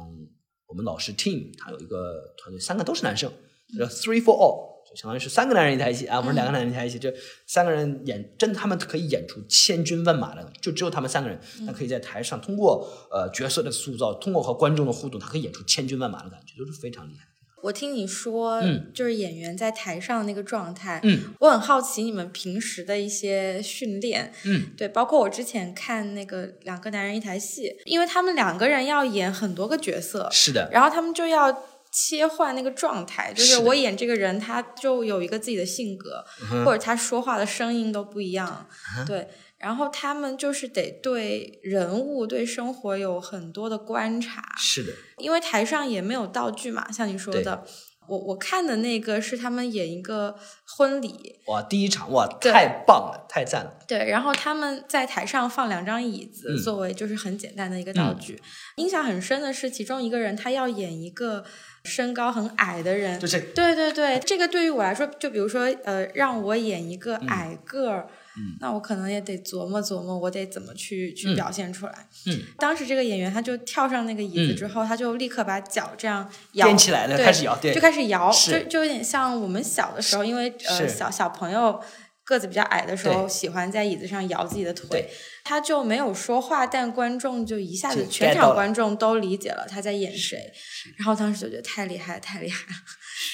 [0.67, 3.33] 我们老师 team，他有一个团队，三个都是男生，
[3.79, 4.78] 叫 three for all。
[4.89, 7.13] 就相当于是三个男人一台戏啊，不是两个男人一台戏，就
[7.47, 17.27] 三个人演，真的他们可以演出千军万马的，就只有他们三个人，那可以在台上通过呃角色的塑造，通过和观众的互动，他可以演出千军万马的感觉，都是非常厉害。
[17.61, 31.63] 我听你说，嗯，就是演员在台上那个状态，嗯，我很好奇你们平时的一些训练，嗯，对，包括我之前看那个两个男人一台戏，因为他们两个人要演很多个角色，是的，然后他们就要。
[32.01, 38.69] 切换那个状态，就是我演这个人，他就有一个自己的性格，嗯或者他说话的声音都不一样，
[39.05, 39.27] 对。
[39.59, 47.65] 然后他们就是得对人物、对生活有很多的观察，是的，因为台上也没有道具嘛，像你说的。
[48.09, 50.35] 我我看的那个是他们演一个
[50.77, 56.63] 婚礼，哇，第一场哇，太棒了，太赞了，对，然后他们在台上放两张椅子、嗯。
[56.63, 58.41] 作为就是很简单的一个道具。
[58.77, 61.45] 印象很深的是，其中一个人他要演一个
[61.85, 63.41] 身高很矮的人，就是。
[63.41, 68.09] 对对对，这个对于我来说，就比如说呃，让我演一个矮个儿。
[68.09, 68.15] 嗯
[68.61, 71.35] 那我可能也得琢磨琢磨，我得怎么去去嗯。
[71.35, 72.09] 表现出来。
[72.27, 74.57] 嗯，当时这个演员他就跳上那个椅子嗯。
[74.57, 81.81] 之后，他就立刻把脚这样摇颠起来了，开始摇，对，就开始摇，就就有点像我们小的时候，因为呃小小朋友
[82.25, 85.09] 个子比较矮的时候，喜欢在椅子上摇自己的腿，
[85.45, 90.53] 他就没有说话，但观众就一下子全场观众都理解了他在演谁，
[90.99, 92.75] 然后当时就觉得太厉害，太厉害了，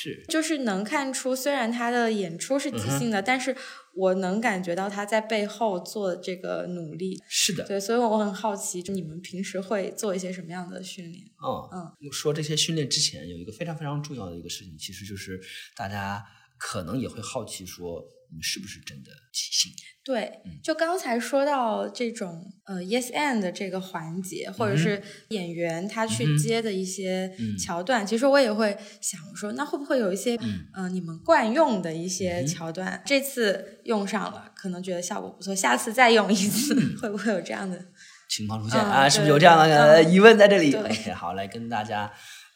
[0.05, 3.57] 是，就是能看出虽然他的演出是即兴的，但是
[3.95, 7.19] 我能感觉到他在背后做这个努力。
[7.29, 11.25] 是的，对，所以我很好奇，就你们平时会做一些什么样的训练？
[11.43, 15.41] 嗯嗯，说这些训练之前，有一个非常非常重要的一个事情，其实就是
[15.77, 16.23] 大家
[16.59, 18.05] 可能也会好奇说，
[18.43, 19.73] 是不是真的即兴？
[20.05, 37.87] 对，就刚才说到这种呃 yes and 的这个环节，或者是演员他去接的一些嗯桥段，其实我也会想说，那会不会有一些嗯呃你们惯用的一些桥段，这次用上了，可能觉得效果不错，下次再用一次， 会不会有这样的？
[38.29, 40.75] 情况出现、嗯啊，是不是有这样的疑问在这里
[41.17, 42.05] 好，来跟大家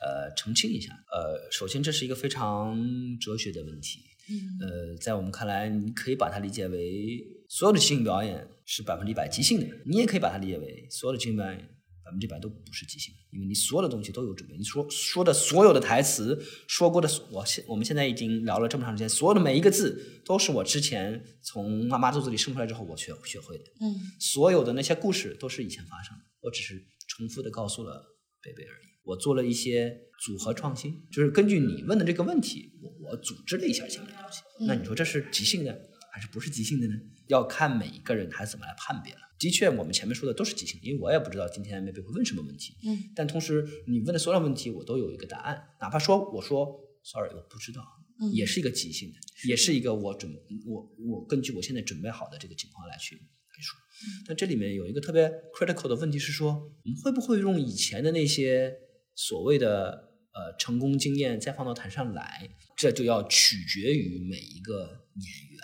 [0.02, 0.92] 呃澄清一下。
[1.10, 2.76] 呃，首先这是一个非常
[3.18, 4.00] 哲学的问题。
[4.30, 11.58] 嗯呃，在我们看来，你可以把它理解为所有的即兴表演是百分之一百即兴的，你也可以把它理解为所有的即兴表演
[12.04, 14.56] 百百分之百都不是即兴，因为你所有的东西都有准备。
[14.56, 23.64] 你说说的所有的台词，说过的，我现我们现在已经聊了这么长时间，所有的每一个字都是我之前从妈妈肚子里生出来之后我学学会的。
[23.82, 28.87] 嗯，所有的那些故事都是以前发生的，我只是重复的告诉了贝贝而已。
[29.08, 34.42] 我做了一些组合创新，就是根据你问的这个问题，我我组织了一下前面的东西。
[34.66, 35.72] 那你说这是即兴的
[36.12, 36.94] 还是不是即兴的呢？
[37.28, 39.20] 要看每一个人他怎么来判别了。
[39.38, 42.74] 的确，我们前面说的都是即兴，因为我也不知道今天贝贝会问什么问题。
[42.84, 46.66] 嗯，但同时你问的所有问题，我都有一个答案，哪怕说我说
[47.02, 47.82] sorry 我不知道，
[48.20, 49.18] 嗯也是一个即兴的，
[49.48, 50.30] 也是一个我准
[50.66, 53.78] 我我根据我现在准备好的这个情况来去来说。
[54.26, 56.52] 但这里面有一个特别 critical 的问题是说，
[56.84, 58.76] 我们会不会用以前的那些
[59.20, 62.48] 所谓的呃成功经验再放到台上来？
[62.76, 64.78] 这就要取决于每一个
[65.16, 65.58] 演员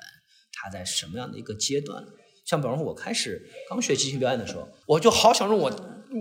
[0.53, 2.09] 他在什么样的一个阶段了。
[2.45, 3.41] 像比方说，我开始
[3.71, 5.73] 刚学即兴表演的时候，我就好想用我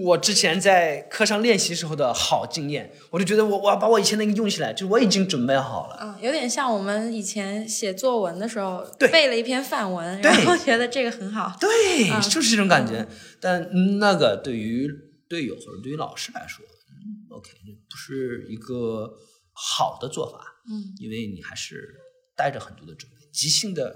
[0.05, 5.97] 我之前在课上练习时候的好经验，我就觉得我我要把我以前那个用起来，就我已经准备好了。
[5.99, 11.57] 嗯，有点像我们以前写作文的时候，对背了一篇范文，然后觉得这个很好。
[11.59, 13.07] 对，嗯就是这种感觉。
[13.41, 13.67] 但
[13.97, 14.87] 那个对于
[15.27, 16.72] 队友或者对于老师来说嗯
[17.29, 19.13] ，OK，这不是一个
[19.51, 20.39] 好的做法，
[20.69, 21.95] 嗯因为你还是
[22.35, 23.17] 带着很多的准备。
[23.31, 23.93] 即兴的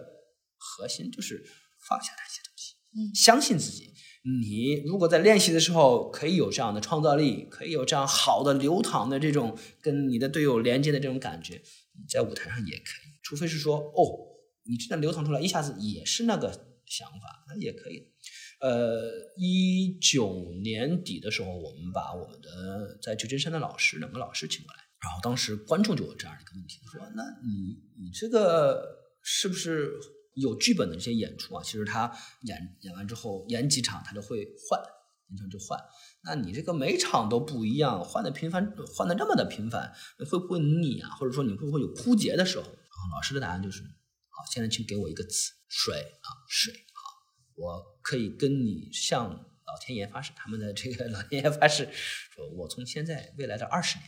[0.58, 1.43] 核心就是
[1.88, 3.93] 放下那些东西，嗯相信自己。
[4.41, 11.62] 你如果在练习的时候可以有这样的创造力，可以有这样好的流淌的这种跟你的队友连接的这种感觉，
[12.10, 13.08] 在舞台上也可以。
[13.24, 14.04] 除非是说，哦，
[14.65, 16.52] 你真的流淌出来，一下子也是那个
[16.86, 18.12] 想法，那也可以。
[18.60, 28.84] 呃，一九年底的时候，我们把我们的在旧金山的老师两个老师请过来，然后当时观众就有这样一个问题，说：“那你你这个
[29.22, 29.93] 是不是
[30.34, 31.62] 有剧本的这些演出啊？
[31.63, 34.82] 其实他演演完之后，演几场他就会换，
[35.30, 35.80] 演场就换。
[36.24, 39.93] 那你这个每场都不一样，换的频繁，换的这么的频繁，
[40.32, 41.12] 会不会腻啊？
[41.12, 42.63] 或者说你会不会有枯竭的时候？”
[43.13, 43.84] 老师的答案就是
[44.34, 46.74] ：“好，现在请给我一个词，水啊，水。”
[47.58, 54.08] 我可以跟你向老天爷发誓，他们的这个老天爷发誓，说我从现在未来的二十年，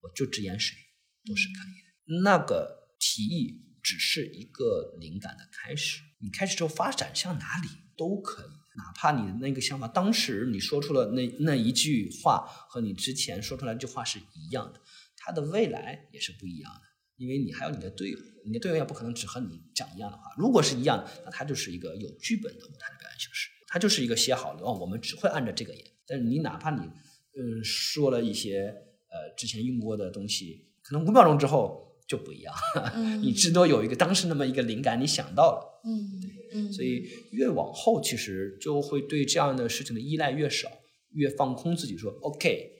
[0.00, 0.78] 我就只演水，
[1.26, 2.22] 都是可以的。
[2.22, 14.80] 那个提议只是一个灵感的开始，你开始之后发展向哪里都可以，哪怕你的那个想法，当时你说出了那那一句话和你之前说出来这句话是一样的，
[15.16, 16.80] 它的未来也是不一样的。
[17.16, 20.24] 因为你还有你的队友，你的队友也不可能只和你讲一样的话。
[20.36, 25.84] 如果是一样的，那它就是一个有剧本的舞台的表演形式，它就是一个写好的哦，我们只会按照这个演。
[26.06, 28.74] 但是你哪怕你嗯说了一些
[29.08, 32.54] 呃之前用过的东西，可能五秒钟之后就不一样，
[32.94, 35.72] 嗯你至多有一个当时那么一个灵感，你想到了。
[35.88, 36.20] 嗯
[36.52, 40.68] 嗯，所以越往后，其实就会对这样的事情的依赖越少，
[41.12, 42.70] 越放空自己说 OK，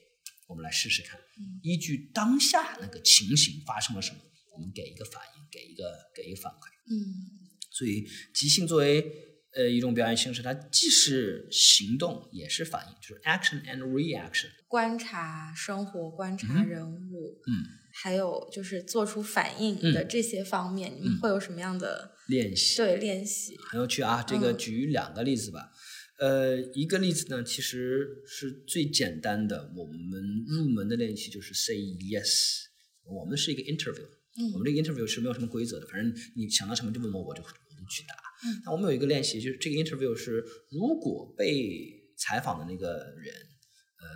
[0.49, 1.21] 我们来试试看，
[1.63, 4.19] 依据当下那个情形发生了什么，
[4.57, 6.67] 我们给一个反应，给一个给一个反馈。
[6.91, 6.97] 嗯
[7.71, 9.05] 所以即兴作为
[9.53, 14.49] 呃一种表演形式，它既是行动，也是反应，就是 action and reaction。
[14.67, 23.57] 观察生活，观察人物，嗯，还有就是做出反应的这些方面，你们会有什么样的练习对练习？
[23.59, 24.23] 很有趣啊！
[24.23, 25.71] 这个嗯举两个例子吧。
[26.19, 32.63] 呃，一个例子呢，其实是最简单的，我们入门的练习就是 say yes。
[33.05, 38.15] 我们是一个 interview，嗯我们这个 interview 是没有什么规则的，反正你想到什么就问我，我就我就去答。
[38.45, 44.07] 嗯那我们有一个练习，就是这个 interview 是，如果被采访的那个人，呃，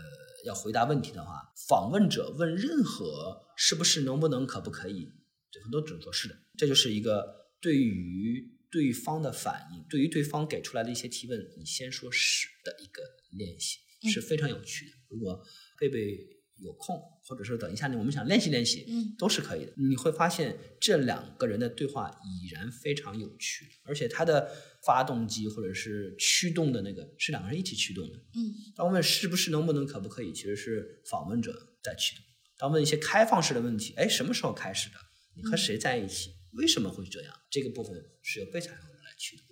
[0.44, 5.10] 要回答问题的话，访问者问任何是不是、能不能、可不可以，
[5.50, 6.36] 对方都只能说是的。
[6.58, 7.24] 这就是一个
[7.62, 13.02] 对于对方的反应，对于对方给出来的一些提问，你先说是的一个
[13.38, 14.92] 练习，嗯是非常有趣的。
[15.08, 15.42] 如果
[15.78, 16.14] 贝贝
[16.58, 17.00] 有空，
[17.30, 19.72] 或者说等一下呢，我们想练习练习，嗯都是可以的。
[19.76, 24.50] 你会发现这两个人的对话已然非常有趣，而且他的
[24.84, 28.18] 发动机或者是驱动的那个是两个人一起驱动的。
[28.34, 31.52] 嗯当问是不是、能不能、可不可以，其实是访问者
[31.84, 32.24] 在驱动。
[32.58, 34.96] 当问一些开放式的问题，哎，什么时候开始的？
[35.36, 36.32] 你和谁在一起？
[36.54, 37.32] 为什么会这样？
[37.48, 39.46] 这个部分是由被采访者来驱动。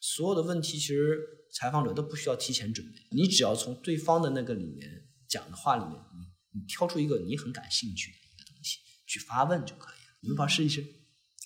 [0.00, 1.16] 所有的问题，其实
[1.52, 10.18] 采访者都不需要提前准备，你只要从对方的那个里面讲的话里面，你你挑出一个你很感兴趣的一个东西去发问就可以了。
[10.22, 10.84] 你们把试一试，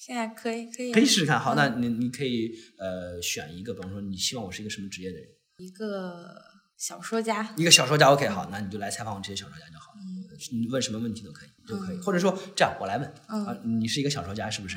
[0.01, 1.39] 现在可以可以可以试试看。
[1.39, 5.27] 好，嗯那你你可以呃选一个，比方说你希望我是一个什么职业的人？
[5.59, 6.35] 一个
[6.77, 9.99] 小说家，一个小说家，OK，好，那你就来采访我这些小说家就好了。
[10.01, 14.77] 嗯你问什么问题都可以，都可以，嗯或者说这样，我来问嗯啊，你是一个小说家是不是？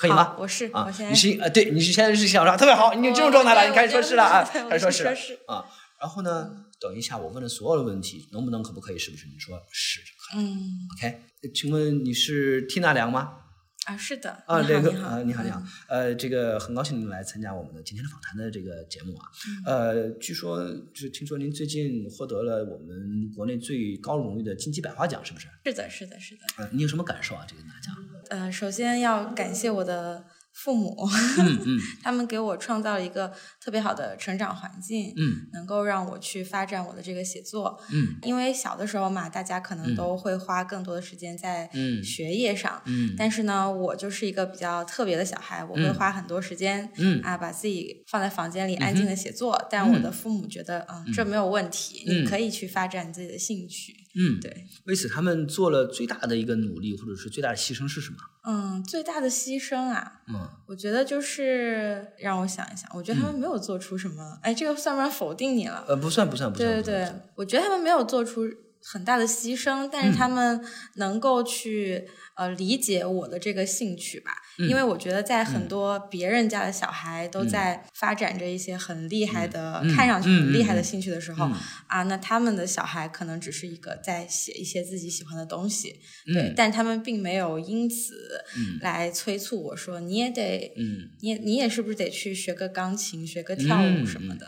[0.00, 0.34] 可以吗？
[0.36, 5.64] 我是啊我现，在你是一呃，对，你是现在是小说家，特别好，你有这种状态了，对你开始说是了啊，开始说是了我是说是啊。
[6.00, 9.26] 然后呢，等一下我问的所有的问题，能不能、可不可以、是不是？
[9.26, 10.44] 你说是就可以。
[10.44, 11.20] 嗯 OK，
[11.54, 13.42] 请问你是 Tina 梁吗？
[13.86, 14.42] 啊，是的。
[14.46, 19.24] 啊，你这个，你好，啊，你好，你好嗯，呃，这个很高兴您来参加我们的今天的访谈的这个节目啊。
[19.64, 25.46] 呃，据说就是听说您最近获得了我们国内最高荣誉的金鸡百花奖，是不是？
[25.64, 26.40] 是的，是的，是的。
[26.56, 27.46] 呃，你有什么感受啊？
[27.48, 27.94] 这个拿奖？
[28.28, 30.24] 呃，首先要感谢我的
[30.56, 30.96] 父母，
[31.38, 31.78] 嗯 嗯。
[32.02, 33.30] 他们给我创造了一个
[33.60, 35.46] 特别好的成长环境，嗯。
[35.52, 37.78] 能够让我去发展我的这个写作。
[37.92, 38.16] 嗯。
[38.22, 39.94] 因为小的时候嘛，大家可能嗯。
[39.94, 42.02] 都会花更多的时间在嗯。
[42.02, 43.14] 学业上，嗯。
[43.18, 45.94] 但是呢，我就是一个比较特别的小孩，我会嗯。
[45.94, 46.90] 花很多时间。
[46.96, 47.20] 嗯。
[47.22, 52.22] 啊，把自己放在房间里安静的写作，但我的父母觉得，嗯，这没有问题，嗯。
[52.22, 54.05] 你可以去发展你自己的兴趣。
[54.18, 58.16] 嗯，对，为此他们做了最大的一个努力，或者是最大的牺牲是什么？
[58.44, 60.48] 嗯，最大的牺牲啊，嗯。
[60.66, 65.84] 我觉得就是让我想一想，我觉得他们没有做出什么，哎，这个算不算否定你了？
[65.86, 68.46] 呃，不算不算不算，对对对我觉得他们没有做出
[68.92, 70.64] 很大的牺牲，但嗯是他们
[70.94, 72.06] 能够去、
[72.36, 81.52] 呃理解我的这个兴趣吧，嗯因为我觉得在很多别人家的小孩都在发展着一些很厉害的、嗯看上去很厉害的兴趣的时候、嗯
[81.88, 90.72] 啊，那他们的小孩可能只是一个在写一些自己喜欢的东西，对，嗯但他们并没有因此嗯来催促我说你也得。
[90.76, 91.10] 嗯。
[91.20, 94.46] 你也你也是不是得去学个钢琴、学个跳舞嗯什么的？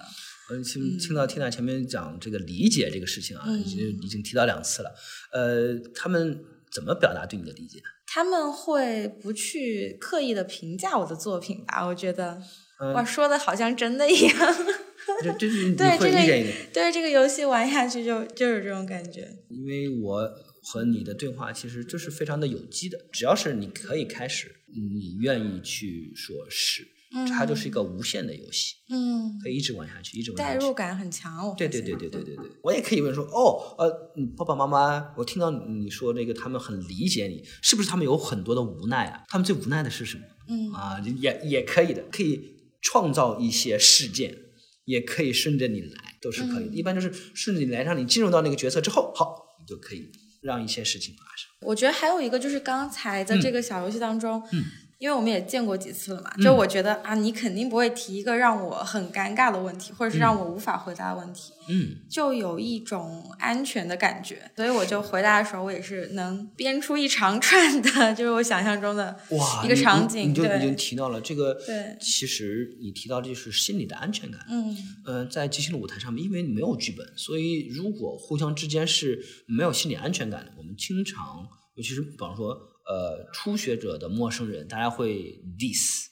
[0.48, 4.94] 呃，听听到 Tina 前面讲这个理解这个事情啊，嗯已经已经提到两次了。
[5.32, 6.42] 呃，他们
[6.72, 7.80] 怎么表达对你的理解？
[8.06, 11.86] 他们会不去刻意的评价我的作品吧？
[11.86, 12.40] 我觉得，
[12.80, 14.56] 嗯哇，说的好像真的一样。
[15.22, 19.28] 这这是 对这个对这个游戏玩下去就就是这种感觉。
[19.48, 20.28] 因为我
[20.62, 26.86] 和你的对话其实就是非常的有机的，只要是你可以开始，你愿意去说是，
[27.28, 30.58] 它就是一个无限的游戏，嗯，可以一直玩下去，一直玩下去。
[30.60, 31.36] 代入感很强。
[31.38, 39.24] 哦对对对对对对对，我也可以问说，哦，呃，嗯爸爸妈妈，我听到你说那个他们很理解你，是不是他们有很多的无奈啊？
[39.28, 40.24] 他们最无奈的是什么？
[40.48, 42.40] 嗯啊，也也可以的，可以
[42.82, 44.36] 创造一些事件，
[44.84, 46.70] 也可以顺着你来，都是可以的。
[46.72, 50.10] 嗯一般就是顺着你来，让你进入到那个角色之后，好，你就可以
[50.42, 51.48] 让一些事情发生。
[51.68, 54.64] 我觉得还有一个就是刚才在这个小游戏当中，嗯
[54.98, 61.52] 因为我们也见过几次了嘛，就我觉得啊，你肯定不会提一个让我很尴尬的问题，或者是让我无法回答的问题。
[61.70, 70.22] 嗯，就有一种安全的感觉，所以我就回答的时候，我也是能编出一长串的， 就是我想象中的哇，一个场景。
[70.22, 74.40] 你你就已经，提到了这个，对其实你提到的就是心理的安全感。
[74.50, 81.46] 嗯呃，在即兴的舞台上面，因为你没有剧本，所以如果互相之间是没有心理安全感的，我们经常，
[81.76, 82.56] 尤其是比方说，
[82.88, 85.40] 呃，初学者的陌生人，大家会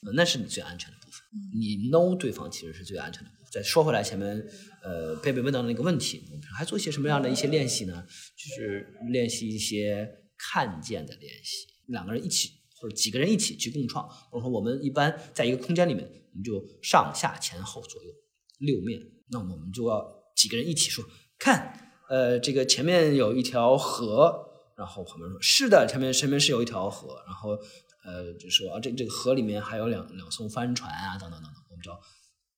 [0.04, 1.22] 呃那是你最安全的部分。
[1.54, 3.46] 你 know 对方其实是最安全的部分。
[3.50, 4.46] 再说回来，前面
[4.82, 8.04] 呃贝贝问到的那个问题，我们还做一些什么样的一些练习呢？
[8.36, 10.06] 就是练习一些
[10.36, 14.06] 看见的练习，两个人一起或者几个人一起去共创。
[14.06, 18.10] 比如说，我们一般在一个空间里面，我们就上下前后左右
[18.58, 19.00] 六面，
[19.30, 20.04] 那我们就要
[20.36, 21.02] 几个人一起说，
[21.38, 27.58] 看，呃，这个前面有一条河，然后旁边说是的，前面前面是有一条河，然后
[28.04, 31.98] 呃就说啊，这这个河里面还有两两艘帆船啊，等等等等，我们就要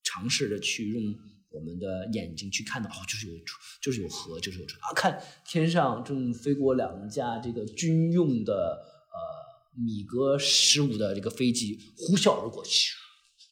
[0.02, 1.14] 尝试着去用
[1.50, 3.34] 我们的眼睛去看到，哦，就是有
[3.80, 4.80] 就是有河，就是有船。
[4.82, 12.90] 啊，看天上正飞过两架这个军用的呃米格十五的这个飞机呼啸而过，咻，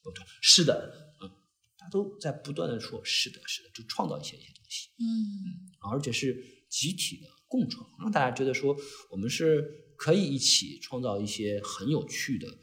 [0.05, 1.31] 我说是的，嗯，
[1.79, 4.89] 大家都在不断的说是的，是的，就创造一些一些东西。
[4.99, 6.35] 嗯而且是
[6.69, 8.77] 集体的共创，让大家觉得说
[9.11, 9.65] 我们是
[9.97, 12.55] 可以一起创造一些很有趣的呃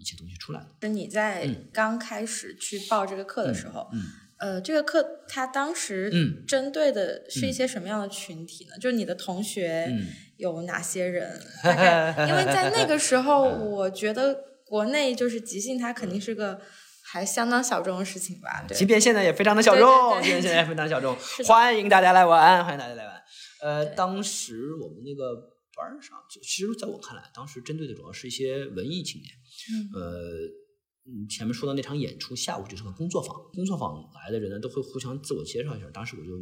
[0.00, 0.66] 一些东西出来的。
[0.80, 4.02] 那你在嗯刚开始去报这个课的时候，嗯
[4.38, 8.76] 呃，这个课它当时嗯针对的是一些什么样的群体呢？
[8.80, 10.06] 就是你的同学嗯
[10.36, 11.40] 有哪些人？
[11.62, 14.36] 大概因为在那个时候，我觉得
[14.66, 16.60] 国内就是即兴，它肯定是个
[17.04, 18.64] 还相当小众的事情吧？
[18.66, 23.14] 对即，便现在也非常的小众，即便现在也非常小众 欢迎大家来玩，欢迎大家来玩。
[23.64, 25.34] 呃，当时我们那个
[25.74, 29.32] 班上，就其实在我看来，当时针对的主要是一些文艺青年。
[29.72, 30.02] 嗯呃，
[31.06, 35.88] 嗯，前面说的那场演出，下午就是个工作坊，工作坊来的人呢都会互相自我介绍一下。
[35.94, 36.38] 当时我就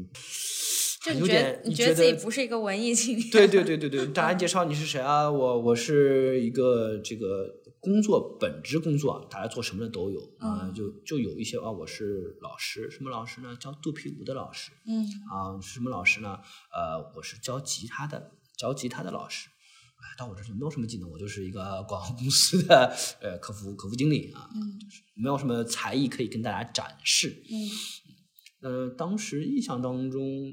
[1.04, 3.30] 就你觉得有点，你觉觉得自己不是一个文艺青年？
[3.30, 5.30] 对对对对 对，大家介绍你是谁啊？
[5.30, 13.56] 我我是一个这个工作本职工作啊，大家做什么的都有啊、嗯就就有一些啊，我是老师，什么老师呢？
[13.56, 16.38] 教肚皮舞的老师嗯啊，是什么老师呢？
[16.72, 19.48] 呃，我是教吉他的，教吉他的老师。
[19.96, 27.42] 哎，到我这就没有什么技能，我就是一个广告公司的呃客服客服经理啊，嗯就是没有什么才艺可以跟大家展示。
[27.50, 30.52] 嗯嗯，当时印象当中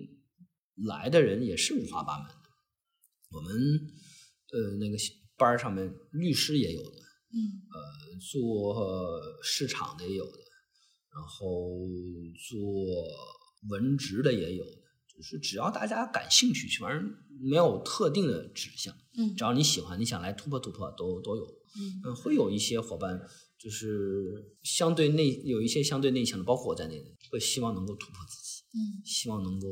[0.84, 2.36] 来的人也是五花八门的。
[3.30, 3.54] 我们
[4.52, 4.98] 呃那个
[5.38, 6.98] 班上面律师也有的，
[7.32, 10.38] 嗯，呃做市场的也有的，
[11.14, 11.88] 然后
[12.50, 12.60] 做
[13.70, 14.82] 文职的也有的，
[15.16, 17.12] 就是只要大家感兴趣，反正
[17.42, 21.46] 没有特定的指向，嗯只要你喜欢，你想来突破突破都都有。
[21.46, 23.22] 嗯嗯，会有一些伙伴
[23.60, 29.68] 就是相对内有一些相对内向的，包括我在内的，会希望能够突破自己，嗯希望能够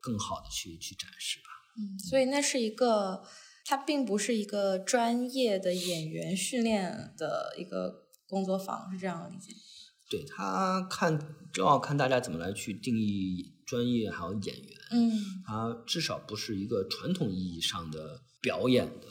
[0.00, 1.44] 更好的去去展示吧。
[1.76, 3.22] 嗯，所以那是一个，
[3.64, 9.52] 它并不是一个专业的演员训练的一个工作坊，是这样理解？
[10.10, 11.18] 对他看，
[11.52, 14.70] 正好看大家怎么来去定义专业还有演员。
[14.92, 15.10] 嗯
[15.46, 19.06] 它至少不是一个传统意义上的表演的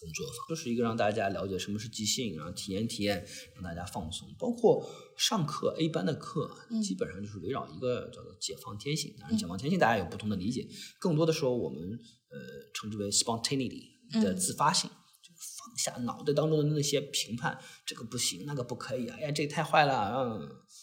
[0.00, 4.26] 工作坊，就是一个让大家了解什么是即兴，然后体验体验，让大家放松。
[4.38, 4.88] 包括
[5.18, 9.14] 上课 A 班的课嗯，基本上就是围绕一个叫做解放天性。
[9.20, 10.66] 当然，解放天性大家有不同的理解，
[10.98, 11.82] 更多的时候我们
[12.30, 12.38] 呃
[12.72, 14.90] 称之为 spontaneity 的嗯自发性。
[15.20, 20.40] 就放下脑袋当中的那些评判，这个不行，那个不可以，哎呀，这个太坏了，嗯，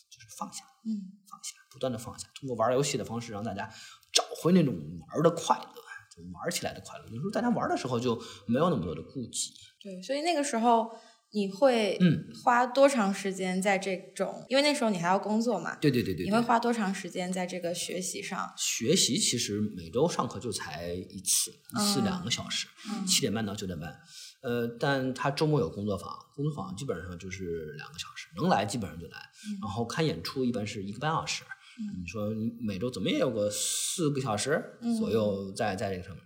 [0.09, 3.73] 就是放下，嗯放下，不断的放下，通过玩游戏的方式让大家
[4.13, 4.75] 找回那种
[5.07, 5.81] 玩的快乐，
[6.15, 7.05] 就玩起来的快乐。
[7.07, 9.53] 有时候大家玩的时候就没有那么多的顾忌。
[9.81, 10.95] 对，所以那个时候
[11.35, 14.45] 你会嗯花多长时间在这种？
[14.47, 16.25] 因为那时候你还要工作嘛，对对对对对。
[16.25, 18.53] 你会花多长时间在这个学习上？
[18.57, 23.93] 学习其实每周上课就才一次，一次嗯两个小时，嗯七点半到九点半。
[24.41, 29.17] 呃，但他周末有工作坊，工作坊基本上就是两个小时，能来基本上就来。
[29.17, 31.43] 嗯然后看演出一般是一个半小时。
[31.77, 34.63] 嗯你说你每周怎么也有个四个小时
[34.97, 36.23] 左右在在这个上面。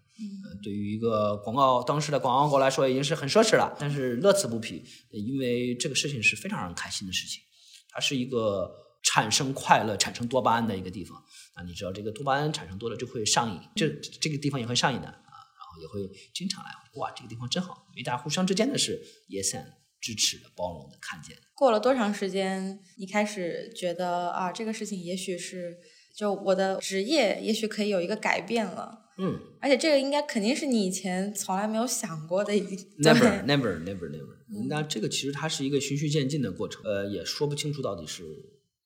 [0.63, 7.41] 对于一个广告当时的广告国来说，已经是很奢侈了，但是乐此不疲，呃因为这个事情是非常让人开心的事情，
[7.89, 8.69] 它是一个
[9.03, 11.17] 产生快乐、产生多巴胺的一个地方。
[11.53, 13.89] 啊，你知道这个多巴胺产生多了就会上瘾，这
[14.21, 16.69] 这个地方也会上瘾的啊，然后也会经常来。
[16.95, 18.99] 哇，这个地方真好，因为大家互相之间的是
[19.29, 19.65] yes and
[20.01, 21.41] 支持的、包容的、看见的。
[21.55, 25.77] 过了多长时间，你开始觉得啊，这个事情也许是
[26.15, 29.05] 就我的职业，也许可以有一个改变了。
[29.19, 32.61] 嗯而且这个应该肯定是你以前从来没有想过的一
[32.97, 34.37] Never, never, never, never。
[34.69, 38.23] 那这个其实它是一个循序渐进的过程，呃，也说不清楚到底是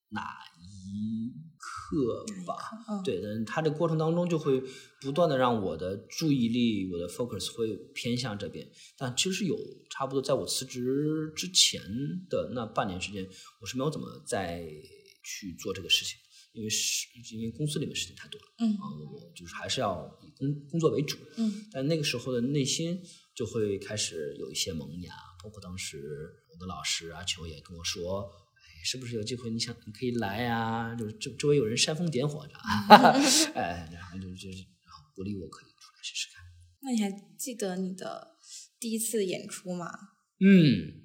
[0.10, 0.22] 哪
[0.60, 2.56] 一刻吧。
[2.90, 4.62] 嗯对，但它的过程当中就会
[5.02, 8.68] 不断的让我的注意力、我的 focus 会偏向这边。
[8.98, 9.56] 但其实有
[9.90, 11.80] 差不多在我辞职之前
[12.30, 13.24] 的那半年时间，
[13.62, 14.66] 我是没有怎么再
[15.24, 16.18] 去做这个事情，
[16.54, 21.18] 因为是因为公司里面事情太多了嗯啊，我就是还是要以工工作为主。
[21.38, 23.02] 嗯但那个时候的内心
[23.36, 25.98] 就会开始有一些萌芽，包括当时
[26.52, 28.22] 我的老师阿球也跟我说，
[28.56, 32.54] 哎，是不是有机会你想你可以来呀、就是周周围有人煽风点火着，
[33.60, 36.44] 哎，然后就就是然后鼓励我可以出来试试看。
[36.82, 38.36] 那你还记得你的
[38.80, 39.90] 第一次演出吗？
[40.40, 41.03] 嗯，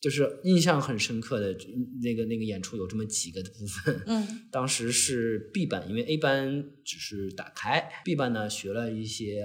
[0.00, 1.54] 就是印象很深刻的
[2.02, 4.02] 那个那个演出有这么几个部分。
[4.06, 9.44] 嗯 当时是 B 班，因为 A 班只是打开，B 班呢学了一些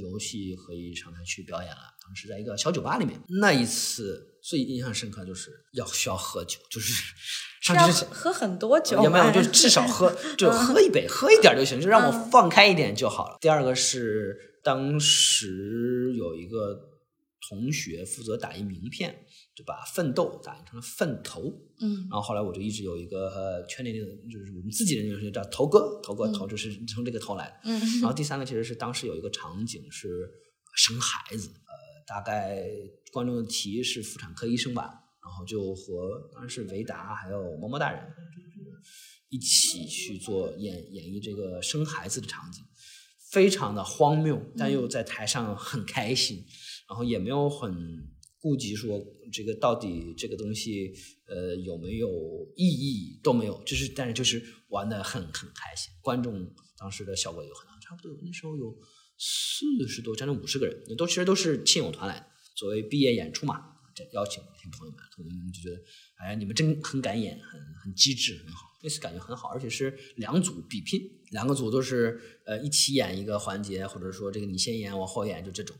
[0.00, 1.94] 游戏，可以上台去表演了。
[2.06, 7.14] 当时在一个小酒吧里面，那一次最印象深刻就是要需要喝酒，就是
[7.62, 13.38] 上要去之前喝很多酒吗，也没有，就是至少喝， 就喝一杯，喝一点就行，就让我嗯放开一点就好了。
[13.40, 16.93] 第二个是当时有一个
[17.48, 19.14] 同学负责打印名片，
[19.54, 22.08] 就把奋斗打印成了奋头，嗯。
[22.10, 26.32] 然后后来我就一直有一个呃圈里的，就是我们自己人就是叫头哥，头哥嗯。
[26.32, 27.60] 头就是从这个头来的。
[27.64, 27.78] 嗯。
[28.00, 30.08] 然后第三个其实是当时有一个场景是
[30.74, 31.74] 生孩子，呃，
[32.06, 32.64] 大概
[33.12, 34.90] 观众的题是妇产科医生吧，
[35.22, 38.82] 然后就和当时是维达还有么么大人就是
[39.28, 42.64] 一起去做演演绎这个生孩子的场景，
[43.30, 46.44] 非常的荒谬，但又在台上很开心，
[46.88, 47.74] 然后也没有很
[48.40, 49.00] 顾及说
[49.32, 50.92] 这个到底这个东西
[51.26, 52.08] 呃有没有
[52.56, 58.76] 意义都没有，就是但是就是玩的很很开心，观众当时的效果有很，差不多那时候有
[59.16, 63.62] 四十多将近五十个人，也都其实都是亲友团来的，作为毕业演出嘛，
[63.94, 65.80] 这邀请一些朋友们，我们就觉得
[66.16, 75.76] 哎你们真很敢演，很很机智，很好，那次感觉很好，而且是两组比拼，两个组都是呃一起演一个环节，或者说这个你先演我后演，就这种，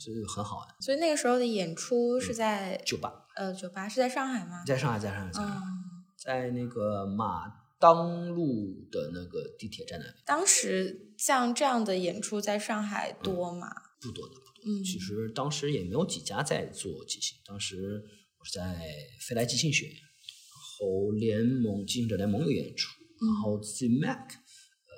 [0.00, 0.68] 这就很好玩。
[0.80, 4.64] 所以那个时候的演出是在、酒吧呃酒吧是在上海吗？
[4.66, 7.44] 在上海，在上海，在上海，嗯，在那个马
[7.78, 13.68] 当路的那个地铁站那边，当时像这样的演出在上海多吗？
[14.00, 14.50] 不多的不多。
[14.66, 18.02] 嗯，其实当时也没有几家在做即兴，当时
[18.38, 18.78] 我是在
[19.20, 20.00] 飞来即兴学院，然
[20.78, 22.90] 后联盟即兴者联盟有演出，
[23.20, 24.92] 然后自己 Mac，呃，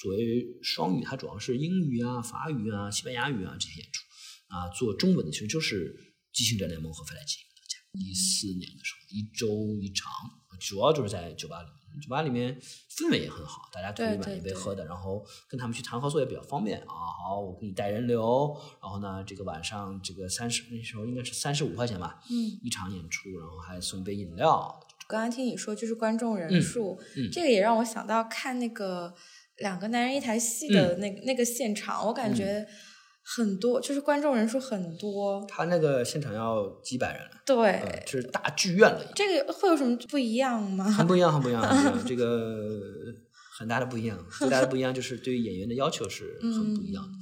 [0.00, 4.03] 作为双语，它主要是英语啊、法语啊、西班牙语啊这些演出
[4.54, 4.68] 啊。
[4.68, 7.78] 做中文的其实就是即兴者联盟和飞来即兴大家。
[7.98, 10.12] 一四年的时候，一周一场，
[10.60, 11.74] 主要就是在酒吧里面。
[12.02, 16.86] 酒吧里面氛围也很好，大家可以买一杯喝的，然后跟他们去谈合作也比较方便啊。
[16.88, 18.52] 好，我给你带人流，
[18.82, 22.34] 然后呢，这个晚上这个三十那时候应该是三十五块钱吧，嗯，
[22.64, 24.80] 一场演出，然后还送一杯饮料。
[25.06, 26.98] 刚刚听你说就是观众人数，
[27.32, 29.14] 这个也让我想到看那个
[29.58, 32.66] 两个男人一台戏的那那个现场，我感觉。
[33.26, 35.44] 很多，就是观众人数很多。
[35.48, 37.30] 他那个现场要几百人了。
[37.46, 39.02] 对，就是大剧院了。
[39.14, 40.84] 这个会有什么不一样吗？
[40.84, 41.62] 很不一样，很不一样。
[42.06, 42.60] 这个
[43.58, 47.12] 很大的不一样，最大的不一样就是对于演员的要求是很不一样的。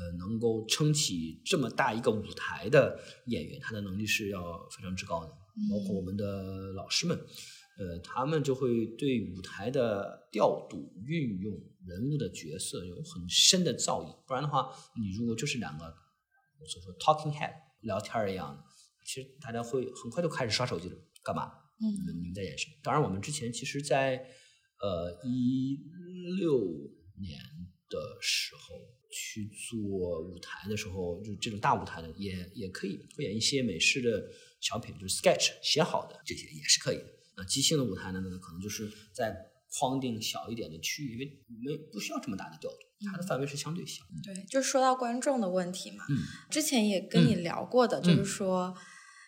[0.00, 2.96] 呃，能够撑起这么大一个舞台的
[3.26, 4.40] 演员，他的能力是要
[4.70, 5.30] 非常之高的。
[5.68, 7.18] 包括我们的老师们。
[7.78, 11.54] 呃，他们就会对舞台的调度、运用
[11.86, 14.26] 人物的角色有很深的造诣。
[14.26, 14.68] 不然的话，
[15.00, 18.64] 你如果就是两个我所说 talking head 聊天一样，
[19.06, 20.96] 其实大家会很快就开始刷手机了。
[21.22, 21.52] 干嘛？
[21.80, 21.86] 嗯，
[22.20, 22.74] 你们在演什么？
[22.82, 24.16] 当然，我们之前其实，在
[24.80, 25.78] 呃一
[26.40, 26.58] 六
[27.20, 27.38] 年
[27.88, 28.74] 的时候
[29.12, 34.28] 去做舞台的时候，就这种大舞台的也也可以，会演一些美式的
[34.60, 37.17] 小品，就是 sketch 写好的这些也是可以的。
[37.38, 38.20] 那即兴的舞台呢？
[38.42, 39.34] 可能就是在
[39.78, 42.76] 框定小一点的区域，因为没不需要这么大的调度，
[43.10, 44.02] 它的范围是相对小。
[44.24, 46.18] 对，就说到观众的问题嘛，嗯，
[46.50, 48.74] 之前也跟你聊过的，就是说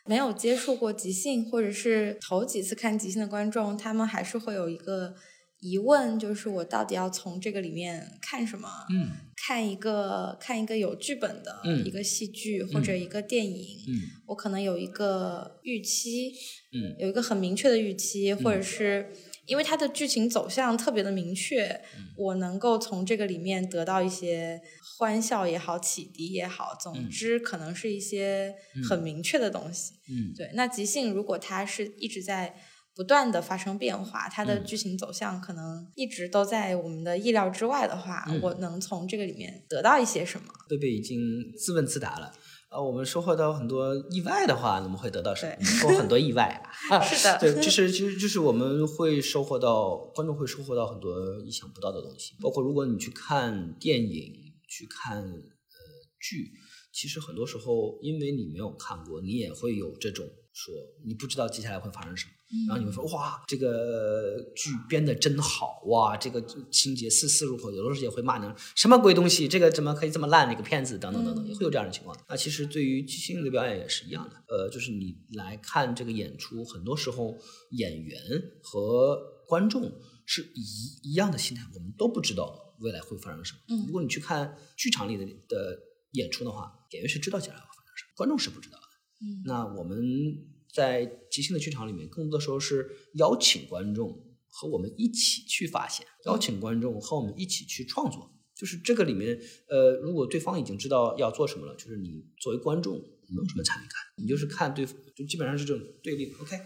[0.05, 5.15] 没有接触过即兴，或者是头几次看即兴的观众，他们还是会有一个。
[5.63, 8.67] 疑问就是我到底要从这个里面看什么？
[8.91, 9.11] 嗯，
[9.43, 16.33] 看一个看一个有剧本的一个戏剧或者一个电影，嗯，我可能有一个预期，
[16.73, 19.11] 嗯，有一个很明确的预期，或者是
[19.47, 21.81] 因为它的剧情走向特别的明确，
[22.17, 24.61] 我能够从这个里面得到一些
[24.99, 28.55] 欢笑也好，启迪也好，总之可能是一些
[28.89, 29.95] 很明确的东西。
[30.11, 30.51] 嗯，对。
[30.55, 32.55] 那即兴如果它是一直在。
[33.01, 40.53] 不断的发生变化，它的剧情走向可能一直都在我们的意料之外的话，我能从这个里面得到一些什么？
[40.69, 41.19] 贝贝已经
[41.57, 42.31] 自问自答了。
[42.69, 45.65] 呃，我们收获到很多意外的话，我们会得到什么？
[45.65, 47.01] 收获很多意外啊！
[47.01, 54.31] 是的，对，就是其实就是我们会收获到观众会收获到很多意想不到的东西，包括如果你去看电影、
[54.69, 55.79] 去看呃
[56.21, 56.53] 剧，
[56.93, 60.75] 其实很多时候因为你没有看过，你也会有这种说
[61.05, 62.33] 你不知道接下来会发生什么。
[62.67, 72.17] 然后你会说哇，这个剧编的真好哇，这个情节丝丝入扣，有的时候也会骂你什么鬼东西，这个怎么可以这么烂的一个片子等等等等，也会有这样的情况。
[72.29, 77.39] 那其实对于即兴的表演也是一样的，呃，就是你来看这个演出，很多时候
[77.71, 78.21] 演员
[78.61, 79.93] 和观众
[80.27, 83.59] 是一一样的心态，我们都不知道未来会发生什么。
[83.87, 85.79] 如果你去看剧场里的的
[86.15, 88.90] 演出的话，演员是知道接下来会发生什么，观众是不知道的。
[89.21, 90.51] 嗯，那我们。
[90.73, 94.09] 在即兴的剧场里面，更多的时候是邀请观众
[94.47, 98.33] 和我们一起去发现，邀请观众和我们一起去创作。
[98.55, 99.37] 就是这个里面，
[99.69, 106.33] 呃，如果对方已经知道要做什么了，就是你作为观众没有什么参与感，你就是看对，就基本上是这种对立。
[106.35, 106.57] OK，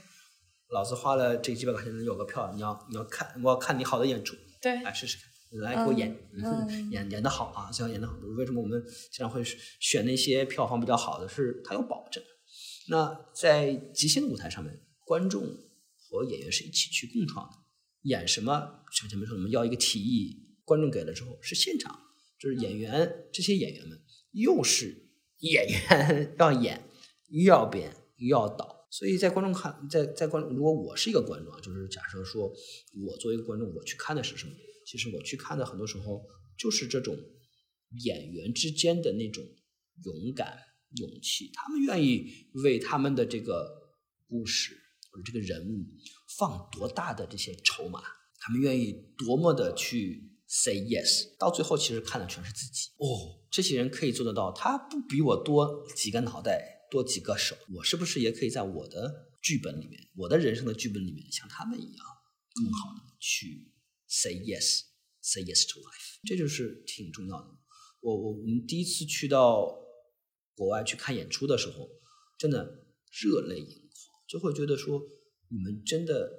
[0.68, 6.14] 老子花了这几百块钱有个票，你要你要看，我要看你好的演出，对，来试试看，来给我演，
[6.92, 8.14] 演演的好啊，最好演的好。
[8.36, 9.42] 为什么我们经常会
[9.80, 11.26] 选那些票房比较好的？
[11.26, 12.22] 是它有保证。
[12.88, 15.42] 那在即兴舞台上面，观众
[15.96, 17.56] 和演员是一起去共创的。
[18.02, 18.82] 演什么？
[18.92, 21.98] 像前面说，我们要一个提议，观众给了之后是现场，
[22.38, 23.98] 就是演员这些演员们
[24.32, 25.08] 又是
[25.38, 26.86] 演员要演，
[27.30, 28.86] 又要编，又要导。
[28.90, 32.52] 所以在观众看，在在观众，如果我是一个观众啊，就是假设说
[33.06, 34.52] 我作为一个观众，我去看的是什么？
[34.86, 36.22] 其实我去看的很多时候
[36.58, 37.16] 就是这种
[38.04, 39.42] 演员之间的那种
[40.04, 40.58] 勇敢。
[40.96, 43.68] 勇气，他们愿意为他们的这个
[44.28, 44.76] 故事
[45.10, 45.84] 或者这个人物
[46.38, 48.02] 放多大的这些筹码？
[48.38, 51.36] 他们愿意多么的去 say yes？
[51.38, 52.90] 到最后，其实看的全是自己。
[52.98, 62.06] 哦，这些人可以做得到，他不比我多几个脑袋，多几个手，我是不是也可以在我的剧本里面，我的人生的剧本里面，像他们一样，
[62.54, 63.72] 更好的去
[64.06, 66.18] say yes，say yes to life？
[66.26, 67.48] 这就是挺重要的。
[68.00, 69.83] 我我我们第一次去到。
[70.56, 71.88] 国外去看演出的时候，
[72.38, 72.64] 真的
[73.22, 75.00] 热泪盈眶，就会觉得说
[75.48, 76.30] 你们真的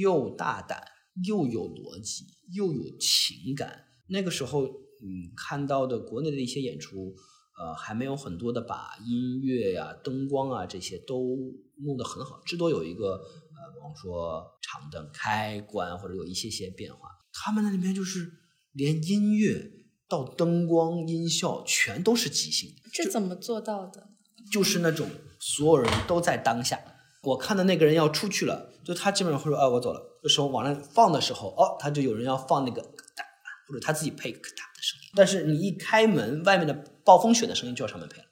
[0.00, 0.82] 又大胆
[1.26, 3.84] 又有逻辑又有情感。
[4.08, 7.14] 那个时候，嗯，看到的国内的一些演出，
[7.58, 11.36] 呃，还没有很多的把音乐呀、灯光啊这些都
[11.84, 12.40] 弄得很好。
[12.44, 18.30] 至多有一个呃比方说长灯开关或者有一些些变化，他们那里面就是
[18.72, 19.70] 连音乐
[20.12, 24.10] 到灯光音效全都是即兴的，这怎么做到的？
[24.52, 25.08] 就是那种
[25.40, 26.78] 所有人都在当下。
[27.22, 33.24] 我看的那个人要出去了，就他基本上会说：“啊，我走了。”这时候往那放的时候，哦，他就有人要放那个哒，
[33.66, 35.08] 或者他自己配咔哒的声音。
[35.14, 38.24] 但是你一开门，外面的暴风雪的声音就要上面配了，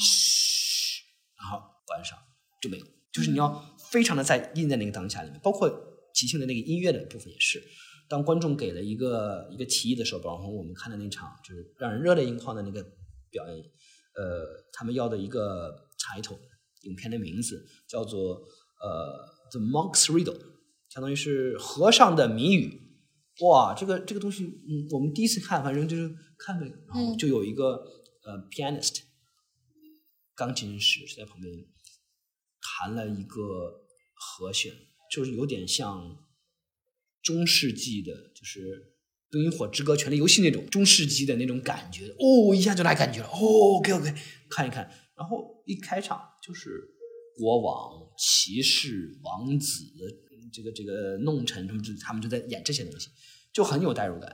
[0.00, 1.02] 嘘，
[1.38, 2.16] 然后关上
[2.62, 2.86] 就没有。
[3.12, 5.68] 就是你要非常的在印在那个当下里面，包括
[6.14, 7.62] 即兴的那个音乐的部分也是。
[8.08, 12.82] 当观众给了一个一个提议的时候，包括我们看的那场就是让人热泪盈眶的那个
[13.30, 13.56] 表演，
[14.14, 16.38] 呃，他们要的一个 title。
[16.82, 18.34] 影片的名字叫做
[18.80, 20.38] 呃《The Monk's Riddle》，
[20.88, 22.80] 相当于是和尚的谜语。
[23.40, 27.82] 哇，这个这个东西，嗯，我们第一次看，反正就是看呗，然后就有一个
[28.24, 29.00] 呃 pianist，
[30.36, 31.52] 钢琴师是在旁边
[32.60, 33.42] 弹了一个
[34.14, 34.72] 和弦，
[35.10, 36.16] 就是有点像
[37.26, 38.60] 中世纪的，就是
[39.32, 42.06] 《冰与火之歌》《权力游戏》那种中世纪的那种感觉。
[42.20, 43.26] 哦，一下就来感觉了。
[43.26, 44.14] 哦，OK OK，
[44.48, 44.88] 看一看。
[45.16, 46.70] 然后一开场就是
[47.36, 49.82] 国王、骑士、王子，
[50.52, 53.08] 这个这个弄臣，他们就他们就在演这些东西，
[53.52, 54.30] 就很有代入感。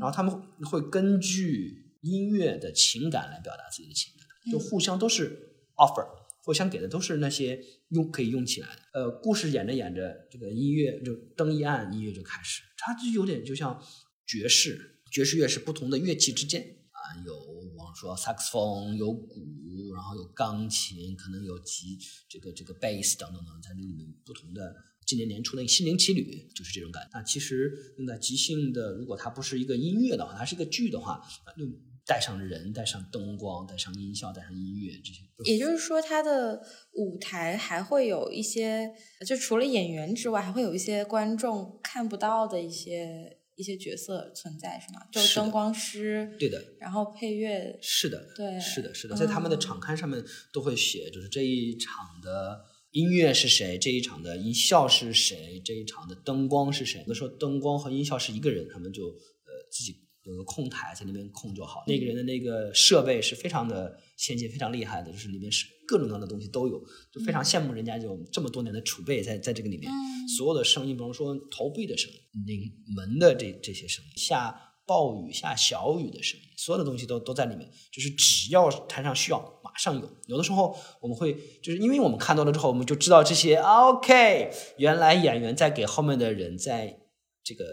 [0.00, 5.38] 然后他们会根据音乐的情感来表达自己的情感，就互相都是
[5.76, 6.04] offer，
[6.44, 8.82] 互相给的都是那些用可以用起来的。
[8.92, 13.82] 呃，故事演着演着，这个音乐就灯一暗，音乐就开始，它就有点就像
[14.26, 17.74] 爵士，爵士乐是不同的乐器之间啊有我们。
[17.96, 21.96] 说萨克斯风有鼓，然后有钢琴，可能有吉
[22.28, 24.74] 这个这个贝斯等等等，在这里面不同的。
[25.06, 27.08] 今年年初那个《心灵奇旅》就是这种感。
[27.12, 31.22] 那其实用在即兴的，如果它不是一个音乐的话，它是一个剧的话，
[31.56, 31.64] 就
[32.06, 35.22] 带上人，带上灯光，带上音效，带上音乐这些。
[35.44, 38.90] 也就是说，他的舞台还会有一些，
[39.26, 43.38] 就除了演员之外，还会有一些观众看不到的一些。
[43.56, 45.00] 一些角色存在是吗？
[45.12, 50.20] 就灯光师，对的，然后配乐，是的，对，是的，是的，在他们的场刊上面
[50.52, 57.02] 都会写，就是这一场的音乐是谁，这一场的音效是谁，这一场的灯光是谁。
[57.02, 61.84] 有的时候灯光和音效是一个人，他们就呃自己有个控台在那边控就好。
[61.86, 66.78] 那个人的那个设备是非常的先进，非常厉害的，就是里面是各种各样的东西都有，
[67.12, 69.90] 就非常羡慕人家有这么多年的储备在在这个里面。
[70.36, 77.70] 所有的声音，比如说投币的声音、拧门的这这些声音、下暴雨、下小雨的声音，所有的东西都都在里面。
[77.92, 80.10] 就是只要台上需要，马上有。
[80.26, 83.56] 有的时候我们会，就是因为我们看到了之后，我们就知道这些。
[83.56, 86.98] OK，原来演员在给后面的人在
[87.42, 87.64] 这个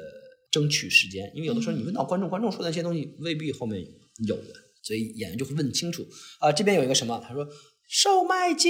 [0.52, 1.32] 争取时间。
[1.34, 3.82] 因为有的时候你问到观众，观众说的那些东西未必后面
[4.28, 6.06] 有的，所以演员就会问清楚。
[6.40, 7.24] 啊，这边有一个什么？
[7.26, 7.48] 他说
[7.88, 8.70] 售卖机。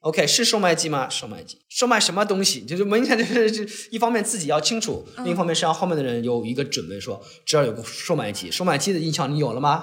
[0.00, 1.10] OK，是售卖机吗？
[1.10, 2.64] 售卖机，售卖什么东西？
[2.64, 9.82] 就是明显就是就一方面自己要清楚，另一方面是让后面的人有一个准备，说只要有个售卖机，售卖机的印象你有了吗？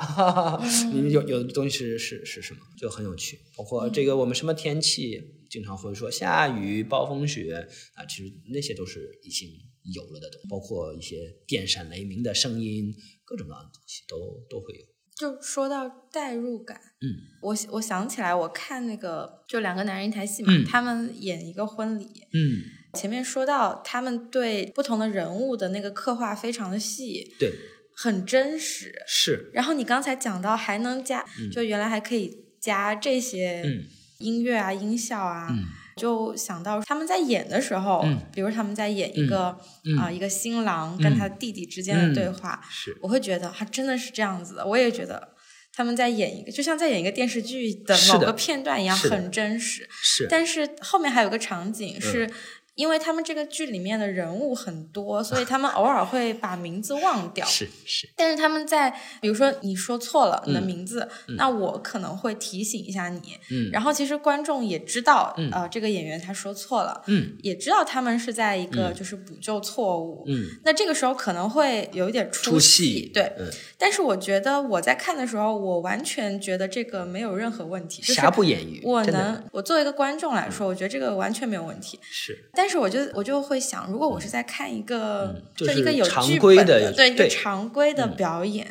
[0.94, 2.62] 你有有的东西是是是什么？
[2.80, 3.38] 就很有趣。
[3.58, 9.50] 包括这个我们什么天气，经常会说下雨、暴风雪啊，其实那些都是已经
[9.94, 10.48] 有了的东西。
[10.48, 14.18] 包括一些电闪雷鸣的声音，各种各样的东西都
[14.50, 14.86] 都会有。
[15.16, 17.08] 就说到代入感，嗯，
[17.42, 27.50] 我我想起来，我看那个就两个男人一台戏嘛，他们演一个婚礼，嗯，前面说到他们对不同的人物的那个刻画非常的细，对，
[27.96, 29.50] 很真实，是。
[29.54, 33.64] 然后你刚才讲到还能加，就原来还可以加这些
[34.20, 35.48] 音乐啊、音效啊。
[35.96, 39.58] 就想到他们在演的时候，比如他们在演一个
[40.00, 44.66] 啊一个新郎跟他弟弟之间的对话，是我会觉得他真的是这样子的。
[44.66, 45.30] 我也觉得
[45.74, 49.88] 他们在演一个，就像在演一个电视剧的某个片段一样，很真实。
[49.90, 52.30] 是，但是后面还有个场景是。
[52.76, 57.46] 因为他们这个剧里面的人物很多，所以他们偶尔会把名字忘掉。
[57.46, 58.10] 是是。
[58.16, 61.08] 但是他们在，比如说你说错了你的名字，
[61.38, 63.22] 那我可能会提醒一下你。
[63.50, 63.70] 嗯。
[63.72, 67.02] 然后其实观众也知道，呃，这个演员他说错了。
[67.08, 67.36] 嗯。
[67.42, 70.24] 也知道他们是在一个就是补救错误。
[70.28, 70.46] 嗯。
[70.64, 73.10] 那这个时候可能会有一点出戏。
[73.14, 73.32] 对。
[73.78, 78.02] 但是我觉得我在看的时候，我完全觉得这个没有任何问题。
[78.02, 78.82] 瑕不掩瑜。
[78.84, 81.98] 我能，我作为一个观众来说，我觉得这个完全没有问题。
[82.04, 82.50] 是。
[82.54, 88.68] 但但是我就我就会想，如果我是在看一个，就一个有剧本的，对一个常规的表演，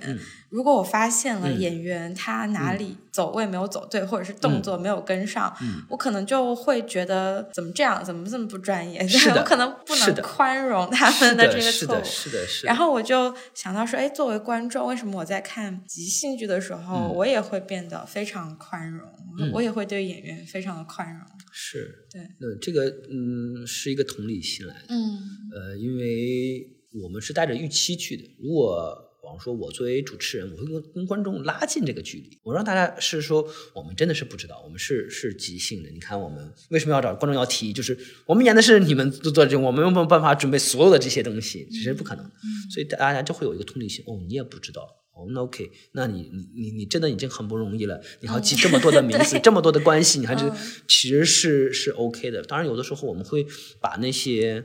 [0.55, 9.05] 如果我发现了嗯演员他哪里走位没有走对，或者是动作没有跟上，嗯我可能就会觉得怎么这样，怎么这么不专业？
[9.09, 12.31] 是 我可能不能宽容他们的，这个错误是的，。
[12.31, 12.67] 是的，是的。
[12.69, 19.09] 然后我就想到说，哎，作为观众，为什么我在看即兴剧的时候，嗯我也会变得非常宽容，
[19.41, 21.27] 嗯我也会对演员非常的宽容。
[21.51, 25.19] 是，对那，这个嗯是一个同理心来的，嗯
[25.53, 26.65] 呃，因为
[27.03, 28.23] 我们是带着预期去的。
[28.41, 35.89] 如果比方说我作为主持人，我会跟跟观众拉近这个距离，我让大家是说我们真的是不知道，我们是是即兴的。
[35.89, 42.31] 你看我们为什么要找观众要提，就是我们演的是你们做做这，我们没有办法准备所有的这些东西，这是不可能。
[42.71, 44.83] 所以大家就会有一个同理心，哦，你也不知道。
[45.17, 50.53] 哦，那 OK，那你你你你真的已经很不容易了，你还要记这么多的名字，这么多的关系，你还是、嗯
[50.89, 52.43] 其实是是 OK 的。
[52.43, 53.47] 当然，有的时候我们会
[53.81, 54.65] 把那些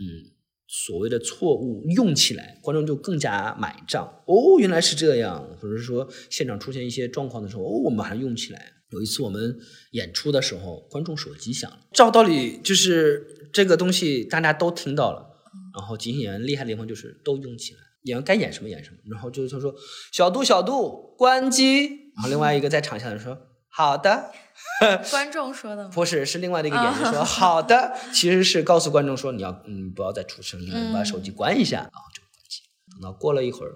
[0.00, 0.30] 嗯
[0.72, 4.06] 所谓的错误用起来，观众就更加买账。
[4.26, 8.72] 哦，原来是这样，或者说现场出现一些状况的时候，哦，我们还用起来。
[8.90, 9.58] 有一次我们
[9.90, 15.26] 演出的时候，观众手机响了，照道理就是这个东西大家都听到了，
[15.76, 18.96] 然后即兴演员厉害的地方就是都用起来，演员该演什么演什么。
[19.10, 19.74] 然后就是他说
[20.12, 23.36] 小度小度关机，然后另外一个在场下的人说
[23.72, 24.32] 好的，
[25.10, 25.90] 观众说的吗？
[25.94, 32.62] 不是，是另外的一个演员说、好的，其实是告诉观众说你要嗯不要再出声音了，你把手机关一下，然后就关机。
[32.90, 33.72] 等到过了一会儿，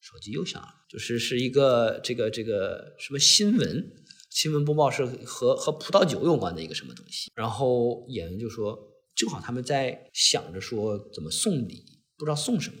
[0.00, 3.92] 手机又响了，就是是一个这个这个什么新闻
[4.30, 8.78] 新闻播报是和和葡萄酒有关的一个什么东西，然后演员就说
[9.14, 12.76] 正好他们在想着说怎么送礼，不知道送什么，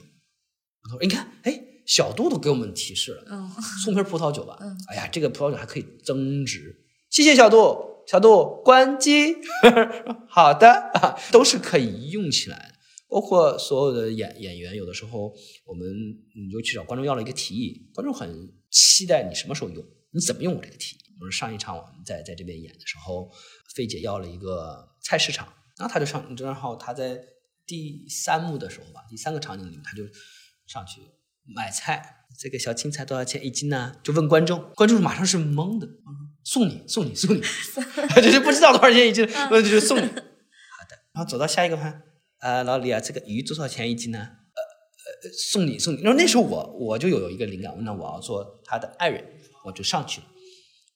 [0.84, 1.64] 他说你看哎。
[1.86, 3.50] 小度都给我们提示了，嗯
[3.84, 4.56] 送瓶葡萄酒吧。
[4.60, 9.36] 嗯哎呀，这个葡萄酒还可以增值，谢谢小度，小度关机。
[10.28, 12.72] 好的，啊都是可以用起来的。
[13.08, 15.30] 包括所有的演演员，有的时候
[15.66, 15.86] 我们
[16.34, 20.98] 你就去找观众要了一个提议，观众很期待你什么时候用，你怎么用我这个提议。
[21.20, 23.30] 我说上一场我们在在这边演的时候，
[23.76, 27.20] 费姐要了一个菜市场，然后他就上，正好他在
[27.66, 30.04] 第三幕的时候吧，第三个场景里面他就
[30.66, 31.02] 上去
[31.44, 33.96] 买菜，这个小青菜多少钱一斤呢？
[34.02, 35.88] 就问观众，观众马上是懵的，
[36.44, 37.40] 送你，送你，送你，
[38.22, 40.02] 就是不知道多少钱一斤，我就是送你。
[40.06, 40.08] 好
[40.88, 42.02] 的，然后走到下一个盘，
[42.40, 44.18] 呃，老李啊，这个鱼多少钱一斤呢？
[44.18, 46.02] 呃呃，送你，送你。
[46.02, 49.24] 然后那时候我我就有有一个灵感，那我要做他的爱人，
[49.64, 50.26] 我就上去了，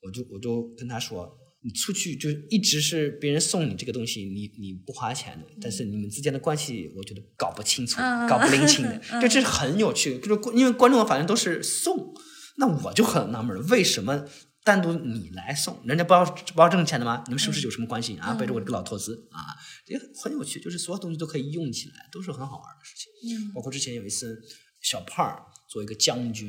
[0.03, 1.39] 我就我就跟他说。
[1.67, 10.21] 你出去就一直是别人送你这个东西，你你不花钱的，但是你们之间的关系，我觉得搞不清楚，嗯搞不拎清的，就这是很有趣。
[10.21, 12.15] 就是因为观众反正都是送，
[12.59, 14.25] 那我就很纳闷，为什么
[14.63, 17.25] 单独你来送，人家不要不要挣钱的吗？
[17.27, 18.33] 你们是不是有什么关系啊？
[18.35, 19.43] 背着我这个老头子啊，
[19.87, 23.37] 也很有趣，就是所有东西都可以用起来，都是很好玩的事情。
[23.37, 24.41] 嗯包括之前有一次，
[24.81, 26.49] 小胖儿作为一个将军，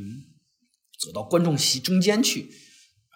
[0.99, 2.51] 走到观众席中间去，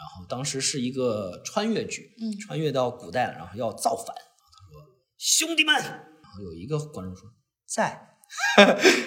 [0.02, 4.08] 然后当时是一个穿越剧，嗯穿越到古代了，然后要造反。
[4.08, 4.84] 他说
[5.18, 7.30] ：“兄弟们！”然后有一个观众说
[7.70, 8.18] ：“在。”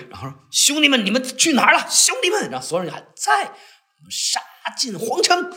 [0.09, 1.85] 然后说：“兄弟们，你们去哪儿了？
[1.91, 3.45] 兄弟们！”然后所有人喊：“在！”
[3.99, 4.41] 我们杀
[4.77, 5.53] 进皇城，然后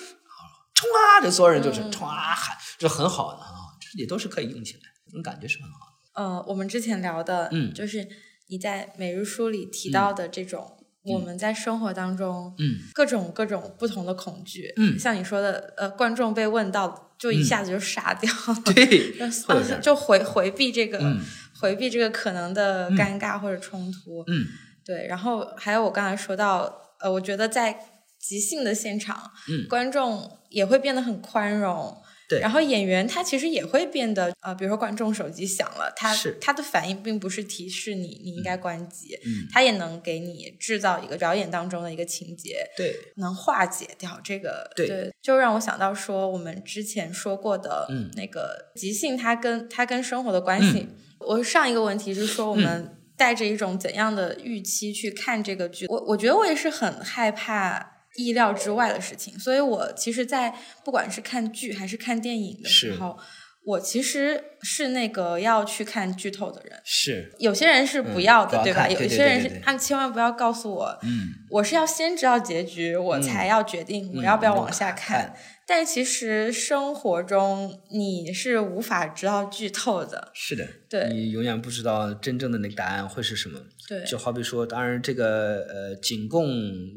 [0.73, 1.21] 冲啊！
[1.21, 6.23] 这所有人就是嗯冲啊喊，这很好的啊，这也都是可以用起来，这种感觉是很好的。
[6.23, 8.07] 呃，我们之前聊的，嗯就是
[8.47, 10.76] 你在每日书里提到的这种，
[11.07, 12.75] 我们在生活当中，嗯。
[12.93, 14.97] 各种各种不同的恐惧，嗯。
[14.97, 18.31] 像你说的，呃，观众被问到，就一下子就傻掉，
[18.65, 19.13] 对，
[19.81, 21.19] 就回回避这个，嗯。
[21.59, 24.45] 回避这个可能的尴尬或者冲突，嗯。
[24.85, 27.77] 对，然后还有我刚才说到，呃，我觉得在
[28.19, 29.67] 即兴的现场，嗯。
[29.67, 31.97] 观众也会变得很宽容。
[32.27, 32.39] 对。
[32.39, 36.37] 然后演员他其实也会变得，呃，比如说观众手机响了，他是。
[36.41, 45.11] 他的反应并不是提示你你应该关机，嗯，他也能给你制造一个表演当中的一个情节，对，能化解掉这个，对。
[45.21, 48.09] 就让我想到说我们之前说过的嗯。
[48.15, 50.87] 那个即兴，它跟它跟生活的关系。
[51.19, 57.96] 我上一个问题是说我们带着一种怎样的预期去看这个剧，我我觉得我也是很害怕。
[58.17, 60.53] 意料之外的事情，所以我其实，在
[60.83, 63.17] 不管是看剧还是看电影的时候，
[63.63, 66.81] 我其实是那个要去看剧透的人。
[66.83, 68.89] 是，有些人是不嗯要的，对吧？
[68.89, 75.33] 有些人是他千万不要告诉我，嗯，我是要先知道结局，我才要决定我要不要往下看。
[75.35, 83.59] 嗯但其实生活中你是无法知道剧透的，是的，对你永远不知道真正的那个答案会是什么。
[83.85, 86.47] 对，就好比说，当然这个呃，仅供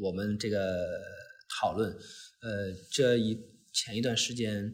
[0.01, 0.57] 我们这个
[1.59, 1.91] 讨论。
[2.41, 3.37] 呃，这一
[3.71, 4.73] 前一段时间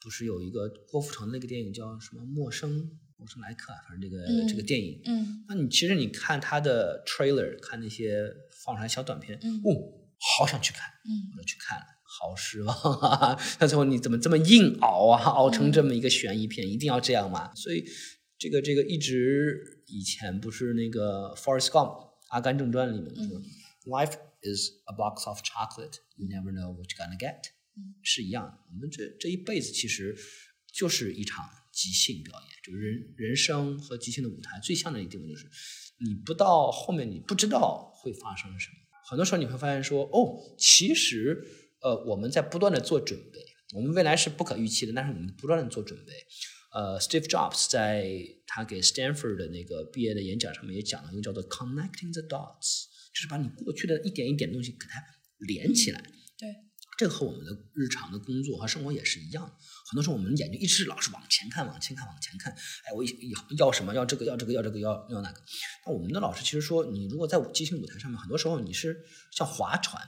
[0.00, 8.32] 不是有一个郭富城那个电影叫什么《陌生陌生来客》啊，反正这个、嗯这个电影，嗯那你其实你看他的 trailer，看那些
[8.64, 9.92] 放出来小短片，嗯哦，
[10.38, 13.38] 好想去看，嗯，我就去看了，好失望啊！
[13.60, 15.22] 那最后你怎么这么硬熬啊？
[15.24, 17.52] 熬成这么一个悬疑片，一定要这样吗？
[17.54, 17.84] 所以
[18.38, 21.88] 这个这个一直以前不是那个《Forrest Gump》
[22.28, 23.40] 阿甘正传里面说
[23.86, 27.42] ，Life is a box of chocolate, you never know what you're gonna get，
[28.02, 28.58] 是一样的。
[28.70, 30.16] 我们这这一辈子其实
[30.72, 35.48] 就是一场即兴表演，就是人人生和即兴的舞台最像的一个地方就是，
[35.98, 38.74] 你不到后面你不知道会发生什么。
[39.08, 41.44] 很多时候你会发现说，哦，其实
[41.80, 43.40] 呃我们在不断的做准备，
[43.74, 46.12] 我们未来是不可预期的，但是我们不断的做准备。
[46.72, 48.08] 呃，Steve Jobs 在
[48.46, 55.02] 他给 Stanford 的那个毕业的演讲上面也讲了一个叫做 “connecting the dots”，就是把你过去的一点一点东西给它
[55.38, 56.00] 连起来。
[56.38, 56.48] 对，
[56.96, 59.44] 这个和我们的日常的工作和生活也是一样。
[59.88, 62.52] 很多时候我们眼睛一直老是往前看，往前看，往前看。
[62.52, 63.94] 哎，我以后要什么？
[63.94, 65.42] 要这个，要这个，要这个，要要那个。
[65.86, 68.96] 那我们的老师其实说，你如果在即兴舞台上面，很多时候你是
[69.36, 70.02] 像划船，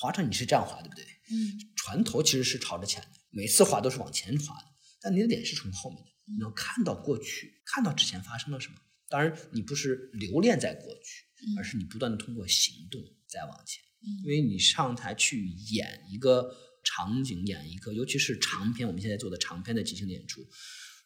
[0.00, 1.04] 划船你是这样划，对不对？
[1.04, 1.34] 嗯，
[1.76, 4.66] 船头其实是朝着前的，每次划都是往前划的。
[5.00, 8.74] 但你的脸是从后面的，你要看到过去，看到之前发生了什么。
[9.08, 11.24] 当然，你不是留恋在过去，
[11.56, 13.82] 而是你不断的通过行动在往前。
[14.24, 20.44] 因为你上台去演一个场景，演一个，尤其是长篇，我们现在做的长篇的即兴演出，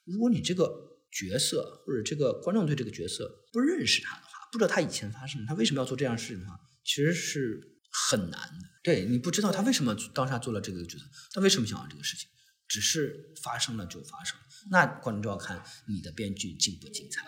[0.05, 0.71] 如果你这个
[1.11, 7.61] 角色或者这个观众对这个角色不认识他的话，不知道他以前发生他为什么要做这样事情的话，其实是
[8.09, 8.65] 很难的。
[8.83, 12.29] 对你不知道他为什么当下做了这个角色，他为什么想要这个事情。
[12.69, 17.23] 只是发生了就发生了，那观众就要看你的编剧精不精彩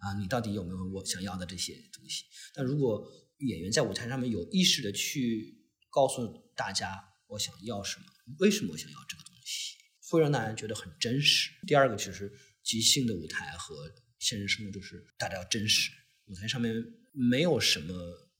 [0.00, 2.24] 啊，你到底有没有我想要的这些东西？
[2.54, 3.06] 但如果
[3.38, 8.06] 演员在舞台上面有意识的去告诉大家我想要什么，
[8.38, 9.76] 为什么我想要这个东西，
[10.08, 11.50] 会让大家觉得很真实。
[11.66, 15.90] 第二个其实即兴的舞台和现实生活就是大家要真实，
[16.26, 16.74] 舞台上面
[17.12, 17.94] 没有什么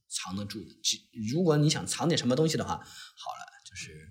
[0.09, 0.75] 藏得住的。
[1.31, 4.11] 如果你想藏点什么东西的话，好了，就是。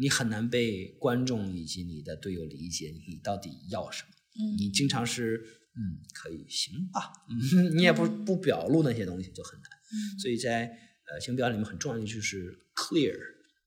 [0.00, 4.08] 你很难被观众以及你的队友理解，你到底要什么？
[4.40, 5.44] 嗯，你经常是
[5.76, 9.70] 嗯，可以行吧，嗯， 你也不不表露那些东西就很难。
[9.92, 10.66] 嗯，所以在
[11.06, 13.14] 呃，行表演里面很重要的就是 clear。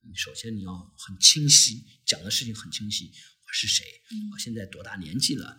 [0.06, 3.06] 你首先你要很清晰，讲的事情很清晰。
[3.06, 3.86] 我是谁？
[4.34, 5.56] 我现在多大年纪了？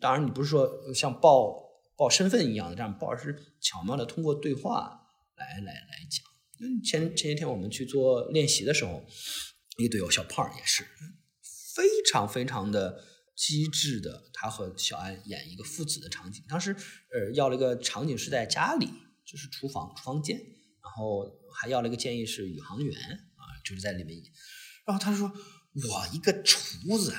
[0.00, 1.54] 当然，你不是说像报
[1.96, 5.00] 报身份一样的这样报，而是巧妙的通过对话
[5.36, 6.22] 来来来讲。
[6.60, 9.02] 嗯，前前些天我们去做练习的时候。
[9.76, 10.84] 一个队友小胖也是
[11.74, 13.02] 非常非常的
[13.34, 16.44] 机智的，他和小安演一个父子的场景。
[16.48, 18.88] 当时呃要了一个场景是在家里，
[19.26, 22.96] 就是厨房厨房间，然后还要了一个建议是宇航员
[23.34, 24.32] 啊，就是在里面演。
[24.86, 25.32] 然后他说
[25.90, 27.12] ：“我一个厨子，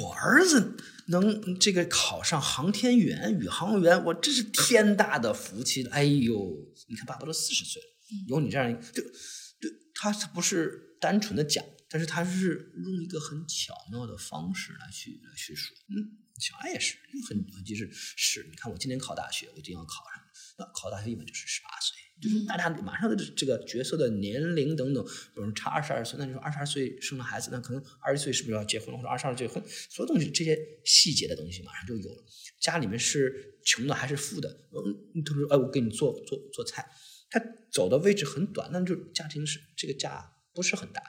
[0.00, 0.76] 我儿子
[1.08, 5.84] 能这个考上航天员、宇航员，我这是天大的福气。
[5.88, 6.56] 哎呦，
[6.88, 7.88] 你看爸爸都四十岁了，
[8.28, 15.72] 有你这样就就他不是。”单纯的讲，但是他是用一个很巧妙的方式来去来叙述。
[15.88, 16.96] 嗯，小爱也是
[17.28, 17.88] 很很机智。
[17.92, 20.20] 是，你看我今年考大学，我一定要考上。
[20.58, 28.96] 那考大学一般就是十八岁，就是大家马上的这个角色的年龄等等，比如差二十二岁，那你说二十二岁生了孩子，那可能二十岁是不是要结婚了？
[28.96, 32.24] 或者二十二岁婚，所有东西这些细节的东西马上就有了。
[32.58, 34.48] 家里面是穷的还是富的？
[34.72, 36.84] 嗯，他说哎，我给你做做做菜。
[37.30, 37.40] 他
[37.70, 40.32] 走的位置很短，那就家庭是这个家。
[40.56, 41.00] 不是很大，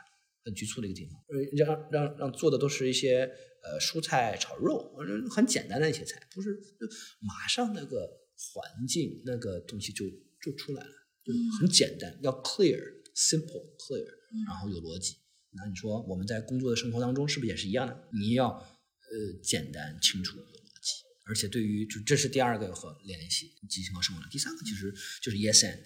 [0.43, 1.17] 很局促的一个地方。
[1.29, 3.21] 呃，让让让做的都是一些
[3.63, 4.93] 呃蔬菜炒肉，
[5.31, 6.59] 很简单的一些菜，不是
[7.21, 10.05] 马上那个环境那个东西就
[10.41, 10.91] 就出来了，
[11.23, 12.77] 就很简单，要 clear
[13.15, 14.05] simple clear，
[14.45, 15.15] 然后有逻辑。
[15.53, 18.09] 那你说我们在工作的生活当中是不是也是一样的？
[18.13, 20.47] 你要呃简单清楚有逻
[20.81, 24.93] 辑，而且对于就这是第二个和联系即兴和生活的第三个其实
[25.23, 25.79] 就是 yes and，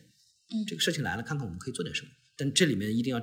[0.51, 2.09] 嗯，这个事情来了，看看我们可以做点什么。
[2.37, 3.19] 但这里面一定要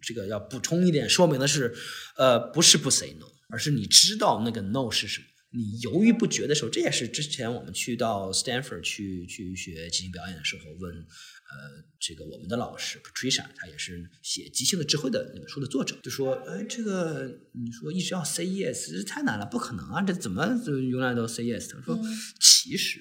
[0.00, 1.72] 这个要补充一点说明的是，
[2.16, 5.26] 呃，不是不 say no，而是你知道那个 no 是什么。
[5.54, 21.70] 你犹豫不决的时候，这也是之前我们去到 Stanford 去去学即兴表演的时候问，呃，这个我们的老师 Patricia，他也是写《即兴的智慧》的那本书的作者，就说，哎，这个你说一直要 say yes 这太难了，不可能啊，这怎么永远都 say yes？
[21.70, 21.96] 他说，
[22.40, 23.00] 其实。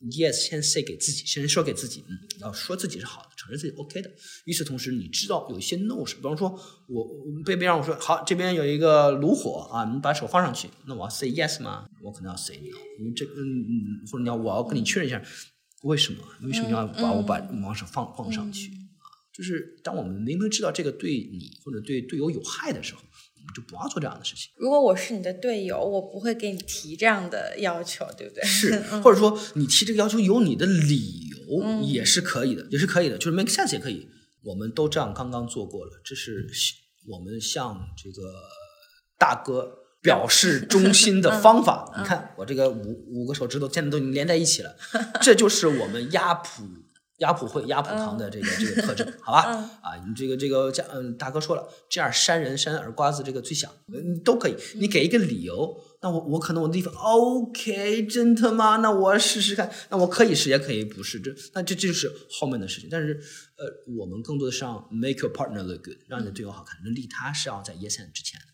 [0.00, 4.10] Yes，先 say 给自己，先说给自己，嗯，要说自己是好的，承认自己 OK 的。
[4.46, 6.48] 与此同时，你知道有一些 no 是，比方说
[6.88, 7.06] 我
[7.44, 11.86] 被别人让我说好，这边有一个炉火啊，你把手放上去，那我要 say yes 吗？
[12.02, 15.22] 我可能要 say no，因为这嗯嗯，或者你要我要跟你确认一下，
[15.82, 16.24] 为什么？
[16.44, 19.04] 为什么要把我把往手放放上去啊？
[19.34, 23.02] 就是当我们明明知道这个对你或者对队友有害的时候。
[23.54, 24.50] 就不要做这样的事情。
[24.56, 28.44] 如果我是你的队友，我不会给你提这样的要求，对不对？
[28.44, 34.08] 是， 或者说你提这个要求有你的理由，也是可以的，也是可以的，就是 make sense 也可以。
[34.42, 36.48] 我们都这样刚刚做过了，这是
[37.08, 38.32] 我们向这个
[39.18, 39.70] 大哥
[40.00, 41.92] 表示忠心的方法。
[41.98, 44.74] 你看，我这个五五个手指头现在都已经连在一起了，
[45.20, 46.62] 这就是我们压普。
[47.20, 49.42] 鸭普会鸭普堂的这个这个特征，好吧？
[49.82, 54.56] 啊，你这个这个家嗯，大哥说了，这样扇人扇耳瓜子这个最响，嗯都可以。
[54.74, 58.78] 你给一个理由，那我我可能我的地方 OK，真的吗？
[58.78, 62.88] 那我试试看，那我可以试也可以不试，这那这这就是后面的事情。
[62.90, 63.14] 但是
[63.56, 66.80] 呃，我们更多的是让 make your partner look good，让你的队友好看。
[66.84, 68.40] 那利他是要在 yes and 之前。
[68.40, 68.49] 嗯，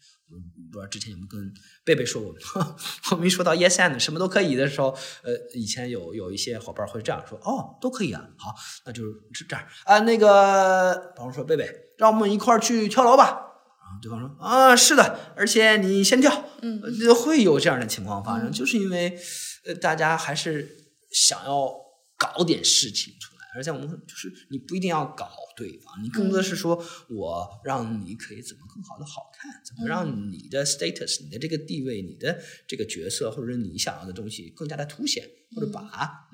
[0.76, 1.52] 不知道之前有没有跟
[1.84, 2.34] 贝贝说过？
[3.12, 4.88] 我们一说到 yes and 什么都可以的时候，
[5.22, 8.54] 呃，以前有有一些伙伴会这样说：“哦，都可以啊。”好，
[8.84, 9.02] 那就
[9.32, 10.00] 是这样啊。
[10.00, 11.66] 那个，比方说贝贝，
[11.96, 13.24] 让我们一块儿去跳楼吧。
[13.24, 16.82] 然后对方说：“啊，是的，而且你先跳。”嗯，
[17.14, 19.18] 会有这样的情况发生，就是因为
[19.66, 20.76] 呃，大家还是
[21.10, 21.70] 想要
[22.18, 25.28] 搞点事情出来，而且我们就是你不一定要搞。
[25.56, 26.76] 对方，你更多的是说，
[27.08, 32.38] 我让你可以怎么更好的好看，怎么让你的 status、你的这个地位、你的
[32.68, 35.80] 这个角色，或者是你想要的东西更加的凸显，或者把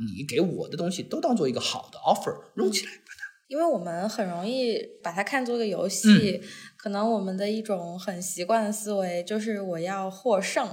[0.01, 3.23] 你给我的东西都当做一个好的 offer 弄起来，把它。
[3.47, 6.43] 因为我们很容易把它看作个游戏，
[6.77, 10.69] 可能我们的一种很习惯的思维就是我要获胜。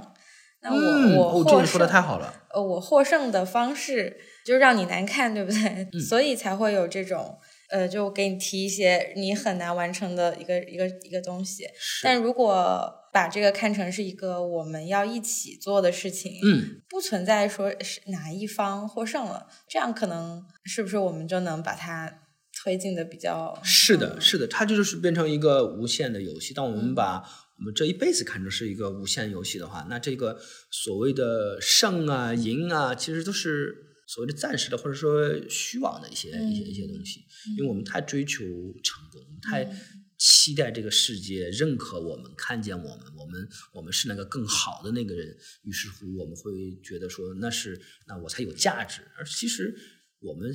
[0.62, 2.34] 那我我获胜说的太好了。
[2.52, 6.00] 呃，我获胜的方式就是让你难看，对不对？
[6.00, 7.38] 所以才会有这种。
[7.70, 11.62] 呃，就给你提一些你很难完成的一个一个一个东西，
[12.02, 22.12] 但如果把这个看成是一个我们要一起做的事情，嗯，不存在说是哪一方获胜了，这样可能是不是我们就能把它
[22.60, 23.56] 推进的比较？
[23.62, 26.52] 是的，是的，它就是变成一个无限的游戏。
[26.52, 27.22] 当我们把
[27.60, 30.40] 我们这一辈子看成是一个无限游戏的话，那这个
[30.72, 33.86] 所谓的胜啊、赢啊，其实都是。
[34.12, 37.20] 所谓的暂时的，或者说虚妄的一些一些一些东西，
[37.56, 38.42] 因为我们太追求
[38.82, 39.64] 成功，太
[40.18, 45.28] 期待这个世界认可我们，看见我们，我们我们是那个更好的那个人，
[45.62, 49.72] 于是乎我们会觉得说那是那我才有价值，而其实
[50.18, 50.50] 我们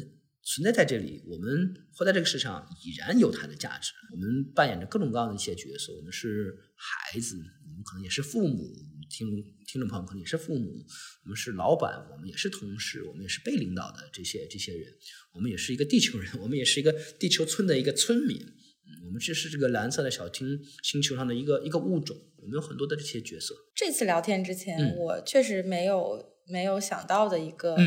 [0.46, 3.92] 存在在这里，我们活在这个世上已然有它的价值。
[4.14, 7.36] 我们扮演着各种各样的一些角色，我们是孩子，
[7.68, 8.74] 我们可能也是父母。
[9.08, 9.28] 听
[9.68, 10.84] 听众朋友可能也是父母，
[11.24, 14.92] 我们是老板，我们也是同事，我们也是被领导的这些这些人，
[15.32, 23.54] 我们也是一个地球人，我们也是一个地球村的一个村民，嗯，我们这是这个蓝色的小星星球上的一个一个物种，我们有很多的这些角色。
[23.76, 27.78] 这次聊天之前，我确实没有没有想到的一个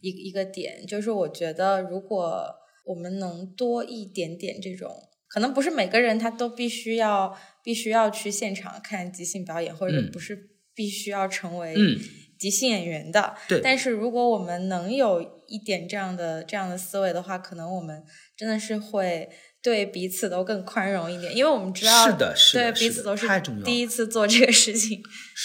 [0.00, 4.90] 一一个点，就是我觉得如果我们能多一点点这种，
[5.28, 10.50] 可能不是每个人他都必须要必须要去现场看即兴表演，或者不是。
[10.76, 11.74] 必须要成为
[12.38, 13.62] 即兴演员的，对。
[13.62, 18.04] 但是如果我们能有一点这样的这样的思维的话，可能我们
[18.36, 19.26] 真的是会
[19.62, 23.26] 对彼此都更宽容一点，因为我们知道，是的，是的，对彼此都是
[23.64, 25.00] 第一次做这个事情，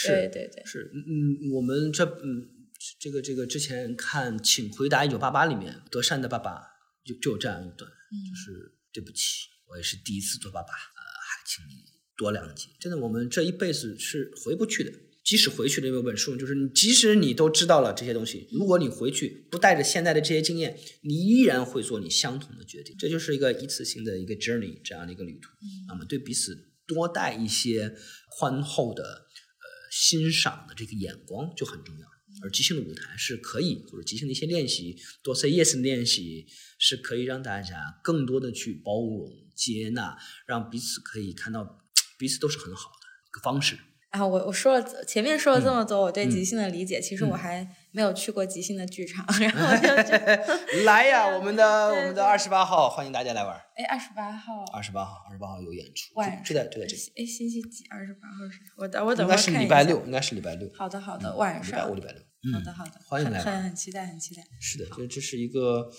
[0.06, 2.61] 对对对，是嗯，我们这嗯
[3.02, 6.62] 这个这个之前看《请回答一九八八》里面，德善的爸爸
[7.04, 7.90] 就就有这样一段，
[8.30, 11.84] 就是对不起，我也是第一次做爸爸，呃，还请你
[12.16, 12.68] 多谅解。
[12.80, 14.92] 真的，我们这一辈子是回不去的。
[15.24, 22.96] 即使回去了有本书，就是你即使你都知道了这些东西，如果你回去不带着现在的这些经验，你依然会做你相同的决定。
[23.00, 25.50] 这就是一个一次性的一个 journey 这样的一个旅途。
[25.88, 27.96] 那么对彼此多带一些
[28.38, 32.08] 宽厚的呃欣赏的这个眼光就很重要。
[32.42, 36.48] 而即兴的舞台是可以，或者即兴的一些练习，多 say yes 的练习
[36.80, 41.86] 是可以让大家更多的去包容、接纳，让彼此可以看到
[42.18, 43.78] 彼此都是很好的一个方式。
[44.12, 50.12] 啊，我我说了前面说了这么多，我对即兴的理解，其实我还没有去过即兴的剧场， 然后就
[50.84, 53.56] 来呀，我们的我们的二十八号，欢迎大家来玩。
[53.76, 56.94] 哎，二十八号，二十八号，二十八号有演出，晚就在就在这。
[57.16, 57.86] 哎，星期几？
[57.90, 58.60] 二十八号是？
[58.76, 60.70] 我等我等应该是礼拜六，应该是礼拜六。
[60.74, 61.80] 好的好的，晚上。
[61.80, 62.22] 礼拜五礼拜六。
[62.52, 63.40] 好的好的，欢迎来。
[63.40, 64.44] 很很期待很期待。
[64.60, 65.90] 是的，就这是一个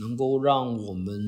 [0.00, 1.20] 能够让我们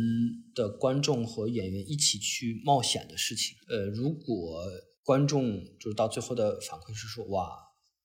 [0.55, 3.59] 的观众和演员一起去冒险的事情。
[3.69, 4.65] 呃，如果。
[5.03, 7.51] 观众就是到最后的反馈是说：“哇，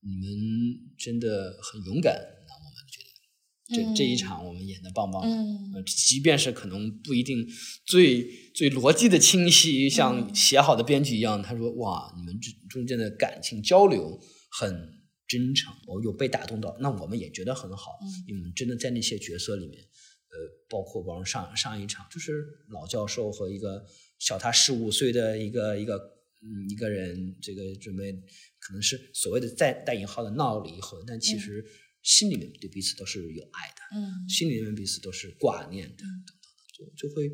[0.01, 2.13] 你们真的很勇敢。”
[2.47, 5.27] 那我们觉得这这一场我们演的棒棒的。
[5.27, 7.45] 嗯，即便是可能不一定
[7.85, 14.19] 最最逻辑的清晰，像写好的编剧一样，他说：“哇，你们中中间的感情交流
[14.49, 14.89] 很
[15.27, 17.91] 真诚，我有被打动到。”那我们也觉得很好，
[18.25, 20.37] 因为真的在那些角色里面，呃，
[20.69, 23.85] 包括光上上一场，就是老教授和一个
[24.17, 26.14] 小他十五岁的一个一个。
[26.45, 28.13] 嗯，一个人这个准备
[28.59, 31.65] 可能是所谓的带带引号的闹离婚，但其实
[32.03, 36.35] 心里面对彼此都是有爱的，嗯，心里面彼此都是挂念的，等等，
[36.71, 37.31] 就就会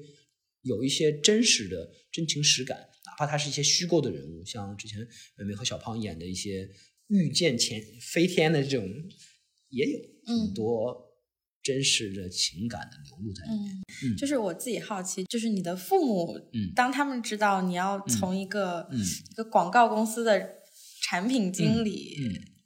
[0.62, 5.06] 有一些真实的真情实感，哪怕他是一些虚构的人物，像之前
[5.36, 6.70] 美美和小胖演的一些
[7.08, 8.88] 遇见前飞天的这种，
[9.68, 11.11] 也有很多
[11.64, 13.76] 真实的情感的流露在里面。
[14.04, 18.88] 嗯，就是我自己好奇，就是你的父母，嗯，当他们知道你要从一个
[19.32, 20.56] 一个广告公司的
[21.04, 22.16] 产品经理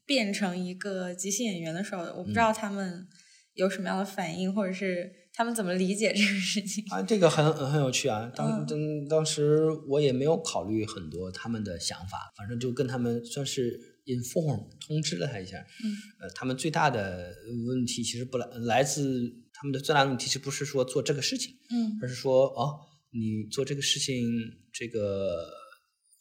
[0.06, 3.08] 变成一个即兴演员的时候，我不知道他们
[3.54, 5.12] 有什么样的反应，或者是。
[5.38, 7.02] 他们怎么理解这个事情啊？
[7.02, 8.32] 这个很很有趣啊！
[8.34, 15.58] 当当当时我也没有考虑很多他们的想法，反正就跟他们算是 inform 通知了他一下。
[15.84, 15.92] 嗯，
[16.22, 17.36] 呃，他们最大的
[17.68, 22.80] 问题其实不来来自他们的最大问题，其实不是说做这个事情，嗯，而是说哦，
[23.12, 24.26] 你做这个事情，
[24.72, 25.50] 这个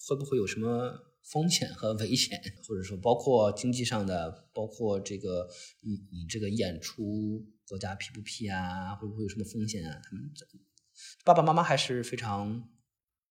[0.09, 0.93] 会不会有什么
[1.23, 5.49] 风险和危险，或者说包括经济上的，包括这个
[5.83, 7.47] 你你这个演出。
[7.67, 8.95] 国家批不批啊？
[8.95, 9.99] 会不会有什么风险啊？
[10.05, 10.31] 他们
[11.25, 12.63] 爸爸妈妈还是非常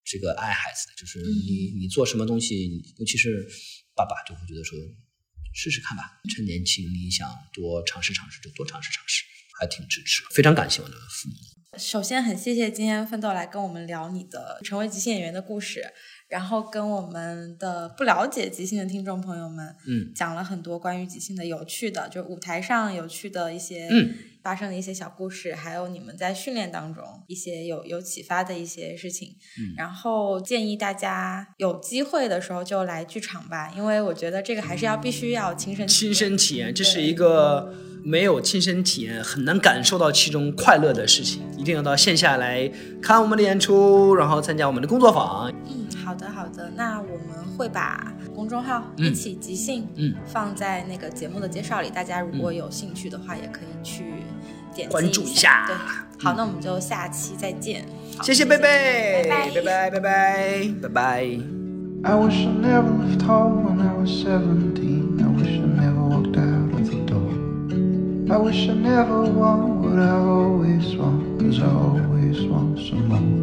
[0.03, 3.47] 这个爱孩子的，就是你你做什么东西，尤其是
[3.95, 4.77] 爸爸就会觉得说
[5.53, 9.23] 试试看吧，趁年轻你想多尝试尝试就多尝试尝试，
[9.59, 11.35] 还挺支持，非常感谢我的父母。
[11.77, 15.93] 首先很谢谢今天奋斗来跟我们聊你的成为即兴演员的故事。
[16.33, 37.71] 然后跟我们的不了解即兴的听众朋友们，嗯，讲了很多关于即兴的有趣的，就舞台上有趣的一些，嗯，发生的一些小故事，还有你们在训练当中一些有有启发的一些事情，嗯，然后建议大家有机会的时候就来剧场吧，因为我觉得这个还是要必须要亲身亲身体验，这是一个
[38.03, 42.67] 没有亲身体验很难感受到其中快乐的事情，一定要到线下来
[42.99, 45.82] 看我们的演出，然后参加我们的工作坊，嗯。
[46.13, 50.13] 好的，好的，那我们会把公众号“一起即兴”嗯。
[50.27, 54.13] 放在那个节目的介绍里，大家如果有兴趣的话，也可以去
[54.75, 55.65] 点关注一下。
[55.65, 55.75] 对，
[56.23, 57.83] 好，那我们就下期再见。
[58.21, 61.39] 谢谢贝贝，拜拜，拜拜，拜拜，拜拜。
[73.09, 73.42] 感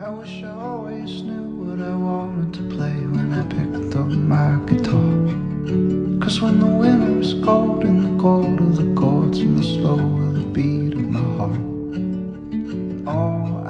[0.00, 4.54] I wish I always knew what I wanted to play when I picked up my
[4.64, 5.10] guitar.
[6.20, 10.34] Cause when the winter's cold and the cold of the chords and the slow of
[10.34, 11.58] the beat of my heart,
[13.08, 13.66] all